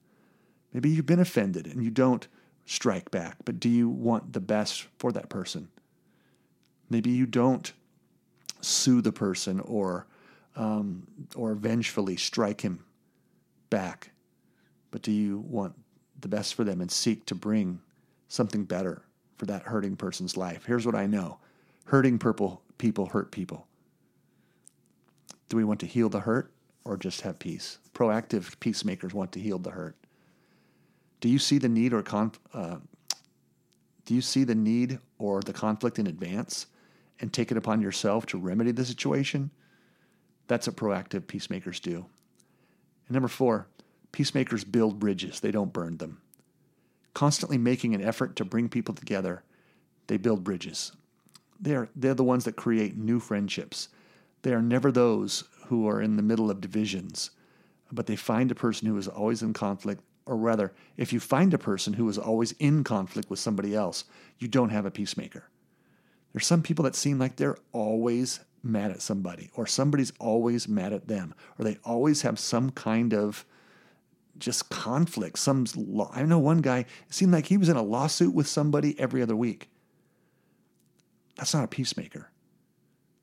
Maybe 0.74 0.90
you've 0.90 1.06
been 1.06 1.20
offended 1.20 1.68
and 1.68 1.84
you 1.84 1.92
don't 1.92 2.28
strike 2.66 3.12
back, 3.12 3.38
but 3.46 3.60
do 3.60 3.70
you 3.70 3.88
want 3.88 4.34
the 4.34 4.40
best 4.40 4.88
for 4.98 5.12
that 5.12 5.30
person? 5.30 5.70
Maybe 6.90 7.12
you 7.12 7.26
don't 7.26 7.72
sue 8.62 9.02
the 9.02 9.12
person 9.12 9.60
or 9.60 10.08
um, 10.58 11.08
or 11.36 11.54
vengefully 11.56 12.18
strike 12.18 12.60
him 12.62 12.84
back, 13.70 14.12
but 14.92 15.02
do 15.02 15.12
you 15.12 15.40
want 15.40 15.74
the 16.20 16.28
best 16.28 16.56
for 16.56 16.64
them 16.64 16.82
and 16.82 16.92
seek 16.92 17.26
to 17.28 17.36
bring 17.36 17.80
something 18.28 18.66
better 18.66 19.04
for 19.38 19.46
that 19.46 19.64
hurting 19.64 19.96
person's 19.96 20.36
life. 20.36 20.66
Here's 20.66 20.86
what 20.86 20.96
I 20.96 21.06
know 21.06 21.38
hurting 21.86 22.18
purple 22.20 22.62
people 22.78 23.08
hurt 23.08 23.32
people. 23.32 23.68
Do 25.50 25.58
we 25.58 25.64
want 25.64 25.80
to 25.80 25.86
heal 25.86 26.10
the 26.10 26.20
hurt 26.22 26.52
or 26.84 26.98
just 26.98 27.22
have 27.22 27.40
peace? 27.40 27.80
Proactive 27.94 28.60
peacemakers 28.60 29.14
want 29.14 29.32
to 29.34 29.40
heal 29.40 29.60
the 29.60 29.72
hurt. 29.72 29.96
Do 31.22 31.30
you 31.30 31.40
see 31.40 31.58
the 31.58 31.70
need 31.70 31.94
or 31.94 32.04
conf- 32.04 32.40
uh, 32.54 32.78
do 34.06 34.14
you 34.14 34.22
see 34.22 34.44
the 34.44 34.56
need 34.56 35.00
or 35.18 35.42
the 35.42 35.54
conflict 35.54 36.00
in 36.00 36.08
advance 36.08 36.68
and 37.20 37.32
take 37.32 37.52
it 37.52 37.58
upon 37.58 37.82
yourself 37.82 38.26
to 38.28 38.38
remedy 38.38 38.72
the 38.72 38.86
situation? 38.86 39.50
That's 40.48 40.68
what 40.68 40.76
proactive 40.76 41.28
peacemakers 41.28 41.80
do. 41.80 42.06
And 43.08 43.14
number 43.14 43.28
four, 43.28 43.68
peacemakers 44.12 44.64
build 44.64 45.00
bridges, 45.00 45.40
they 45.40 45.52
don't 45.52 45.74
burn 45.74 45.98
them. 45.98 46.22
Constantly 47.14 47.58
making 47.58 47.96
an 47.96 48.04
effort 48.04 48.36
to 48.36 48.46
bring 48.46 48.70
people 48.70 48.94
together, 48.94 49.44
they 50.08 50.18
build 50.18 50.44
bridges. 50.44 50.92
They're, 51.60 51.90
they're 51.96 52.14
the 52.14 52.24
ones 52.24 52.46
that 52.46 52.56
create 52.56 52.96
new 52.96 53.20
friendships. 53.20 53.90
They 54.44 54.54
are 54.54 54.62
never 54.62 54.92
those 54.92 55.44
who 55.66 55.88
are 55.88 56.02
in 56.02 56.16
the 56.16 56.22
middle 56.22 56.52
of 56.52 56.62
divisions, 56.62 57.32
but 57.92 58.06
they 58.06 58.16
find 58.16 58.52
a 58.52 58.56
person 58.56 58.88
who 58.88 58.98
is 58.98 59.08
always 59.08 59.42
in 59.42 59.54
conflict, 59.54 60.04
or 60.26 60.38
rather, 60.38 60.74
if 60.98 61.12
you 61.12 61.20
find 61.20 61.54
a 61.54 61.58
person 61.58 61.94
who 61.94 62.08
is 62.08 62.18
always 62.18 62.52
in 62.54 62.84
conflict 62.84 63.30
with 63.30 63.40
somebody 63.40 63.74
else, 63.74 64.06
you 64.38 64.48
don't 64.48 64.70
have 64.70 64.86
a 64.86 64.92
peacemaker. 64.92 65.50
There's 66.32 66.46
some 66.46 66.62
people 66.62 66.84
that 66.84 66.96
seem 66.96 67.18
like 67.18 67.36
they're 67.36 67.58
always 67.72 68.42
mad 68.64 68.92
at 68.92 69.02
somebody, 69.02 69.50
or 69.56 69.66
somebody's 69.66 70.14
always 70.20 70.68
mad 70.68 70.94
at 70.94 71.08
them, 71.08 71.34
or 71.58 71.66
they 71.66 71.78
always 71.84 72.22
have 72.22 72.40
some 72.40 72.70
kind 72.72 73.14
of 73.14 73.46
just 74.38 74.70
conflict. 74.70 75.40
Some 75.40 75.66
I 76.12 76.24
know 76.24 76.40
one 76.40 76.60
guy 76.60 76.80
it 76.80 76.88
seemed 77.10 77.32
like 77.32 77.48
he 77.48 77.58
was 77.58 77.70
in 77.70 77.78
a 77.78 77.82
lawsuit 77.82 78.34
with 78.34 78.48
somebody 78.48 79.00
every 79.00 79.22
other 79.22 79.36
week. 79.36 79.70
That's 81.38 81.54
not 81.54 81.64
a 81.64 81.68
peacemaker. 81.68 82.32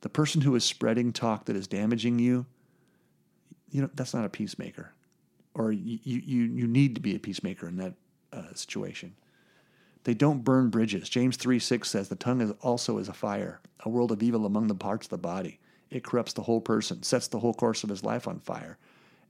The 0.00 0.08
person 0.08 0.40
who 0.42 0.54
is 0.54 0.64
spreading 0.64 1.12
talk 1.12 1.46
that 1.46 1.56
is 1.56 1.66
damaging 1.66 2.18
you, 2.18 2.46
you 3.70 3.82
know, 3.82 3.90
that's 3.94 4.14
not 4.14 4.24
a 4.24 4.28
peacemaker. 4.28 4.92
Or 5.54 5.72
you 5.72 5.98
you 6.02 6.42
you 6.44 6.66
need 6.66 6.94
to 6.96 7.00
be 7.00 7.14
a 7.14 7.18
peacemaker 7.18 7.68
in 7.68 7.76
that 7.76 7.94
uh, 8.32 8.54
situation. 8.54 9.14
They 10.04 10.14
don't 10.14 10.44
burn 10.44 10.68
bridges. 10.68 11.08
James 11.08 11.36
3 11.36 11.58
6 11.58 11.88
says, 11.88 12.08
The 12.08 12.14
tongue 12.14 12.40
is 12.40 12.52
also 12.60 12.98
is 12.98 13.08
a 13.08 13.14
fire, 13.14 13.60
a 13.80 13.88
world 13.88 14.12
of 14.12 14.22
evil 14.22 14.46
among 14.46 14.68
the 14.68 14.74
parts 14.74 15.06
of 15.06 15.10
the 15.10 15.18
body. 15.18 15.58
It 15.90 16.04
corrupts 16.04 16.34
the 16.34 16.42
whole 16.42 16.60
person, 16.60 17.02
sets 17.02 17.28
the 17.28 17.38
whole 17.38 17.54
course 17.54 17.82
of 17.82 17.90
his 17.90 18.04
life 18.04 18.28
on 18.28 18.40
fire, 18.40 18.78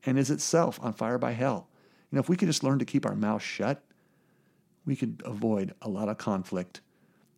and 0.04 0.18
is 0.18 0.30
itself 0.30 0.78
on 0.82 0.92
fire 0.92 1.18
by 1.18 1.32
hell. 1.32 1.68
You 2.10 2.16
know, 2.16 2.20
if 2.20 2.28
we 2.28 2.36
could 2.36 2.48
just 2.48 2.64
learn 2.64 2.80
to 2.80 2.84
keep 2.84 3.06
our 3.06 3.14
mouth 3.14 3.42
shut, 3.42 3.82
we 4.84 4.96
could 4.96 5.22
avoid 5.24 5.74
a 5.80 5.88
lot 5.88 6.08
of 6.08 6.18
conflict 6.18 6.80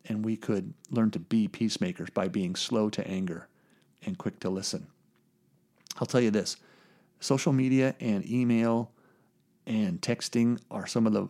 and 0.09 0.25
we 0.25 0.37
could 0.37 0.73
learn 0.91 1.11
to 1.11 1.19
be 1.19 1.49
peacemakers 1.49 2.11
by 2.11 2.29
being 2.29 2.55
slow 2.55 2.89
to 2.91 3.07
anger 3.07 3.49
and 4.05 4.19
quick 4.19 4.39
to 4.41 4.51
listen. 4.51 4.87
I'll 5.99 6.07
tell 6.07 6.21
you 6.21 6.31
this 6.31 6.57
social 7.21 7.53
media 7.53 7.95
and 8.01 8.29
email 8.29 8.93
and 9.67 10.01
texting 10.01 10.61
are 10.71 10.87
some 10.87 11.07
of 11.07 11.13
the 11.13 11.29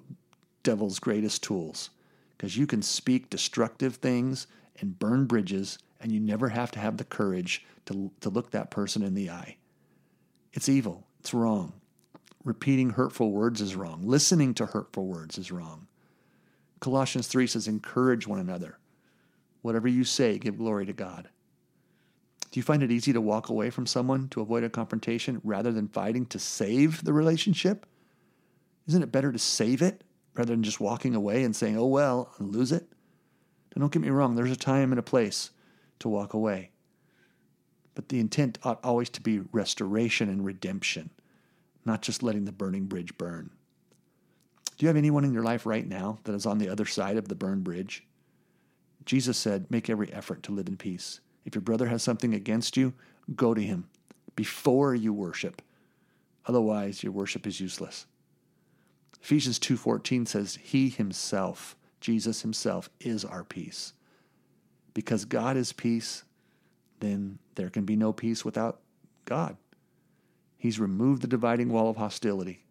devil's 0.63 0.99
greatest 0.99 1.43
tools 1.43 1.91
because 2.37 2.57
you 2.57 2.67
can 2.67 2.83
speak 2.83 3.31
destructive 3.31 3.97
things 3.97 4.47
and 4.81 4.99
burn 4.99 5.27
bridges, 5.27 5.79
and 6.01 6.13
you 6.13 6.21
never 6.21 6.51
have 6.51 6.71
to 6.73 6.79
have 6.79 6.97
the 6.97 7.05
courage 7.05 7.65
to, 7.87 8.11
to 8.21 8.29
look 8.29 8.51
that 8.51 8.71
person 8.71 9.03
in 9.03 9.15
the 9.15 9.31
eye. 9.31 9.57
It's 10.53 10.69
evil, 10.69 11.07
it's 11.21 11.35
wrong. 11.35 11.73
Repeating 12.45 12.91
hurtful 12.91 13.33
words 13.33 13.61
is 13.61 13.75
wrong. 13.75 14.03
Listening 14.05 14.55
to 14.55 14.67
hurtful 14.67 15.07
words 15.07 15.37
is 15.37 15.51
wrong. 15.51 15.89
Colossians 16.79 17.27
3 17.27 17.47
says, 17.47 17.67
encourage 17.67 18.27
one 18.27 18.39
another. 18.39 18.79
Whatever 19.63 19.89
you 19.89 20.05
say, 20.05 20.39
give 20.39 20.59
glory 20.59 20.87
to 20.87 20.93
God. 20.93 21.29
Do 22.53 22.61
you 22.61 22.63
find 22.63 22.83
it 22.83 22.93
easy 22.93 23.13
to 23.13 23.21
walk 23.21 23.49
away 23.49 23.71
from 23.71 23.87
someone 23.87 24.29
to 24.29 24.41
avoid 24.41 24.63
a 24.63 24.71
confrontation 24.71 25.41
rather 25.43 25.73
than 25.73 25.89
fighting 25.89 26.27
to 26.27 26.39
save 26.39 27.03
the 27.03 27.13
relationship? 27.13 27.85
Isn't 28.87 29.03
it 29.03 29.11
better 29.11 29.33
to 29.33 29.39
save 29.39 29.83
it 29.83 30.05
rather 30.37 30.53
than 30.53 30.63
just 30.63 30.81
walking 30.81 31.15
away 31.15 31.45
and 31.45 31.55
saying, 31.57 31.79
oh, 31.79 31.87
well, 31.87 32.33
and 32.39 32.55
lose 32.55 32.73
it? 32.73 32.87
Now, 33.75 33.81
don't 33.81 33.93
get 33.93 34.03
me 34.03 34.11
wrong, 34.11 34.35
there's 34.35 34.51
a 34.51 34.57
time 34.57 34.93
and 34.93 34.99
a 34.99 35.03
place 35.03 35.51
to 36.01 36.09
walk 36.09 36.35
away. 36.35 36.71
But 37.95 38.11
the 38.11 38.21
intent 38.21 38.59
ought 38.63 38.85
always 38.85 39.09
to 39.11 39.21
be 39.21 39.41
restoration 39.53 40.29
and 40.29 40.45
redemption, 40.45 41.11
not 41.85 42.03
just 42.03 42.23
letting 42.23 42.45
the 42.45 42.53
burning 42.53 42.85
bridge 42.85 43.17
burn. 43.17 43.51
Do 44.77 44.85
you 44.85 44.89
have 44.89 44.97
anyone 44.97 45.25
in 45.25 45.33
your 45.33 45.43
life 45.43 45.65
right 45.65 45.87
now 45.87 46.19
that 46.25 46.35
is 46.35 46.45
on 46.45 46.59
the 46.59 46.69
other 46.69 46.85
side 46.85 47.17
of 47.17 47.29
the 47.29 47.35
burned 47.35 47.65
bridge? 47.65 48.07
Jesus 49.07 49.39
said, 49.39 49.71
Make 49.71 49.89
every 49.89 50.13
effort 50.13 50.43
to 50.45 50.53
live 50.53 50.69
in 50.69 50.77
peace. 50.77 51.21
If 51.47 51.55
your 51.55 51.63
brother 51.63 51.87
has 51.87 52.03
something 52.03 52.35
against 52.35 52.77
you, 52.77 52.93
go 53.35 53.55
to 53.55 53.63
him 53.63 53.89
before 54.35 54.95
you 54.95 55.15
worship. 55.15 55.63
Otherwise, 56.45 57.03
your 57.03 57.13
worship 57.13 57.47
is 57.47 57.61
useless. 57.61 58.07
Ephesians 59.27 59.59
2:14 59.59 60.25
says, 60.25 60.55
"He 60.55 60.89
himself, 60.89 61.77
Jesus 62.01 62.43
himself 62.43 62.89
is 63.01 63.25
our 63.25 63.43
peace." 63.43 63.93
Because 64.95 65.25
God 65.25 65.57
is 65.57 65.73
peace, 65.73 66.23
then 67.01 67.41
there 67.57 67.69
can 67.69 67.85
be 67.85 67.97
no 67.97 68.13
peace 68.13 68.45
without 68.45 68.81
God. 69.25 69.57
He's 70.57 70.79
removed 70.79 71.23
the 71.23 71.27
dividing 71.27 71.71
wall 71.71 71.91
of 71.91 71.97
hostility. 71.97 72.67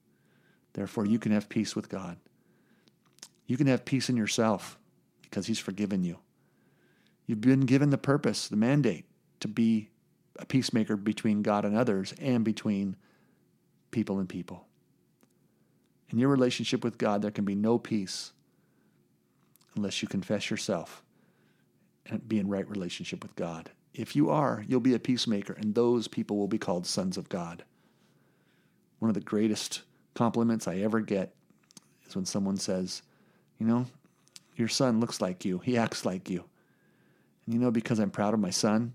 Therefore, 0.71 1.05
you 1.05 1.19
can 1.19 1.33
have 1.33 1.49
peace 1.49 1.75
with 1.75 1.89
God. 1.89 2.17
You 3.47 3.57
can 3.57 3.67
have 3.67 3.83
peace 3.83 4.07
in 4.09 4.15
yourself 4.15 4.79
because 5.23 5.47
He's 5.47 5.59
forgiven 5.59 6.05
you. 6.05 6.19
You've 7.25 7.41
been 7.41 7.65
given 7.65 7.89
the 7.89 7.97
purpose, 7.97 8.47
the 8.47 8.55
mandate 8.55 9.03
to 9.41 9.49
be 9.49 9.89
a 10.37 10.45
peacemaker 10.45 10.95
between 10.95 11.41
God 11.41 11.65
and 11.65 11.75
others 11.75 12.13
and 12.13 12.45
between 12.45 12.95
people 13.91 14.19
and 14.19 14.29
people. 14.29 14.69
In 16.09 16.19
your 16.19 16.29
relationship 16.29 16.83
with 16.83 16.97
God, 16.97 17.21
there 17.21 17.31
can 17.31 17.45
be 17.45 17.55
no 17.55 17.77
peace 17.77 18.31
unless 19.75 20.01
you 20.01 20.07
confess 20.07 20.49
yourself 20.49 21.03
and 22.05 22.27
be 22.27 22.39
in 22.39 22.47
right 22.47 22.69
relationship 22.69 23.23
with 23.23 23.35
God. 23.35 23.71
If 23.93 24.15
you 24.15 24.29
are, 24.29 24.63
you'll 24.67 24.79
be 24.79 24.93
a 24.93 24.99
peacemaker, 24.99 25.53
and 25.53 25.73
those 25.73 26.07
people 26.07 26.37
will 26.37 26.47
be 26.47 26.57
called 26.57 26.85
sons 26.85 27.17
of 27.17 27.29
God. 27.29 27.63
One 28.99 29.09
of 29.09 29.15
the 29.15 29.21
greatest 29.21 29.81
compliments 30.13 30.67
I 30.67 30.77
ever 30.77 30.99
get 30.99 31.33
is 32.07 32.15
when 32.15 32.25
someone 32.25 32.57
says, 32.57 33.01
You 33.57 33.65
know, 33.65 33.85
your 34.55 34.67
son 34.67 34.99
looks 34.99 35.21
like 35.21 35.45
you, 35.45 35.59
he 35.59 35.77
acts 35.77 36.05
like 36.05 36.29
you. 36.29 36.43
And 37.45 37.53
you 37.53 37.59
know, 37.59 37.71
because 37.71 37.99
I'm 37.99 38.11
proud 38.11 38.33
of 38.33 38.39
my 38.39 38.49
son, 38.49 38.93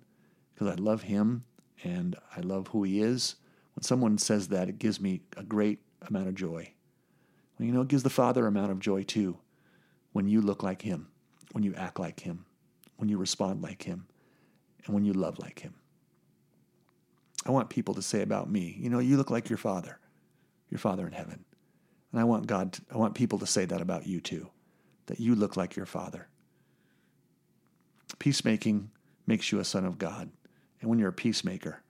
because 0.55 0.69
I 0.69 0.75
love 0.75 1.03
him 1.03 1.45
and 1.83 2.17
I 2.37 2.41
love 2.41 2.69
who 2.69 2.83
he 2.83 3.01
is, 3.01 3.37
when 3.75 3.83
someone 3.83 4.19
says 4.19 4.49
that, 4.49 4.69
it 4.69 4.79
gives 4.79 5.01
me 5.01 5.23
a 5.37 5.43
great 5.43 5.81
amount 6.09 6.29
of 6.29 6.35
joy. 6.35 6.73
You 7.61 7.73
know, 7.73 7.83
it 7.83 7.89
gives 7.89 8.03
the 8.03 8.11
Father 8.11 8.47
amount 8.47 8.71
of 8.71 8.81
joy 8.81 9.03
too 9.03 9.39
when 10.13 10.27
you 10.29 10.41
look 10.41 10.63
like 10.63 10.83
him, 10.83 11.09
when 11.53 11.63
you 11.63 11.75
act 11.75 12.01
like 12.01 12.21
him, 12.21 12.45
when 12.97 13.09
you 13.09 13.19
respond 13.19 13.63
like 13.63 13.83
him, 13.83 14.07
and 14.85 14.95
when 14.95 15.05
you 15.05 15.13
love 15.13 15.39
like 15.39 15.61
him. 15.61 15.75
I 17.47 17.51
want 17.51 17.71
people 17.71 17.95
to 17.95 18.03
say 18.03 18.23
about 18.23 18.51
me, 18.51 18.77
you 18.79 18.91
know, 18.91 18.99
you 18.99 19.17
look 19.17 19.31
like 19.31 19.49
your 19.49 19.59
father 19.59 20.01
your 20.71 20.79
Father 20.79 21.07
in 21.07 21.13
heaven. 21.13 21.45
And 22.13 22.21
I 22.21 22.25
want 22.25 22.47
God, 22.47 22.73
to, 22.75 22.83
I 22.93 22.97
want 22.97 23.15
people 23.15 23.39
to 23.41 23.47
say 23.47 23.65
that 23.67 23.81
about 23.81 24.07
you 24.07 24.21
too, 24.21 24.49
that 25.07 25.21
you 25.21 25.35
look 25.35 25.57
like 25.57 25.77
your 25.77 25.87
Father. 25.87 26.29
Peacemaking 28.19 28.91
makes 29.27 29.53
you 29.53 29.61
a 29.61 29.65
son 29.65 29.85
of 29.85 29.99
God. 29.99 30.31
And 30.81 30.89
when 30.89 30.99
you're 30.99 31.11
a 31.11 31.13
peacemaker, 31.13 31.83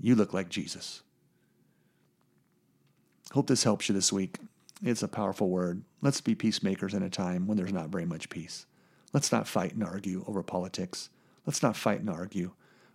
you 0.00 0.14
look 0.14 0.32
like 0.32 0.48
Jesus. 0.48 1.02
Hope 3.32 3.46
this 3.46 3.64
helps 3.64 3.88
you 3.88 3.94
this 3.94 4.12
week. 4.12 4.38
It's 4.82 5.02
a 5.02 5.08
powerful 5.08 5.50
word. 5.50 5.82
Let's 6.00 6.20
be 6.20 6.34
peacemakers 6.34 6.94
in 6.94 7.02
a 7.02 7.10
time 7.10 7.46
when 7.46 7.56
there's 7.56 7.72
not 7.72 7.90
very 7.90 8.06
much 8.06 8.30
peace. 8.30 8.66
Let's 9.12 9.32
not 9.32 9.48
fight 9.48 9.74
and 9.74 9.84
argue 9.84 10.24
over 10.26 10.42
politics. 10.42 11.10
Let's 11.46 11.62
not 11.62 11.76
fight 11.76 12.00
and 12.00 12.08
argue 12.08 12.52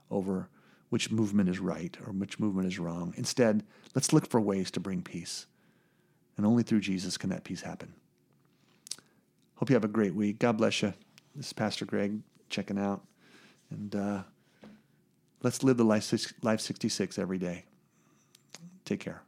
over 0.09 0.49
which 0.89 1.11
movement 1.11 1.49
is 1.49 1.59
right 1.59 1.95
or 2.05 2.13
which 2.13 2.39
movement 2.39 2.67
is 2.67 2.79
wrong. 2.79 3.13
Instead, 3.17 3.63
let's 3.93 4.13
look 4.13 4.27
for 4.27 4.39
ways 4.39 4.71
to 4.71 4.79
bring 4.79 5.01
peace. 5.01 5.45
And 6.37 6.45
only 6.45 6.63
through 6.63 6.81
Jesus 6.81 7.17
can 7.17 7.29
that 7.29 7.43
peace 7.43 7.61
happen. 7.61 7.93
Hope 9.55 9.69
you 9.69 9.75
have 9.75 9.85
a 9.85 9.89
great 9.89 10.15
week. 10.15 10.39
God 10.39 10.57
bless 10.57 10.81
you. 10.81 10.93
This 11.35 11.47
is 11.47 11.53
Pastor 11.53 11.85
Greg 11.85 12.19
checking 12.49 12.79
out. 12.79 13.01
And 13.69 13.95
uh, 13.95 14.23
let's 15.43 15.63
live 15.63 15.77
the 15.77 15.85
life, 15.85 16.13
life 16.41 16.61
66 16.61 17.19
every 17.19 17.37
day. 17.37 17.65
Take 18.85 18.99
care. 18.99 19.24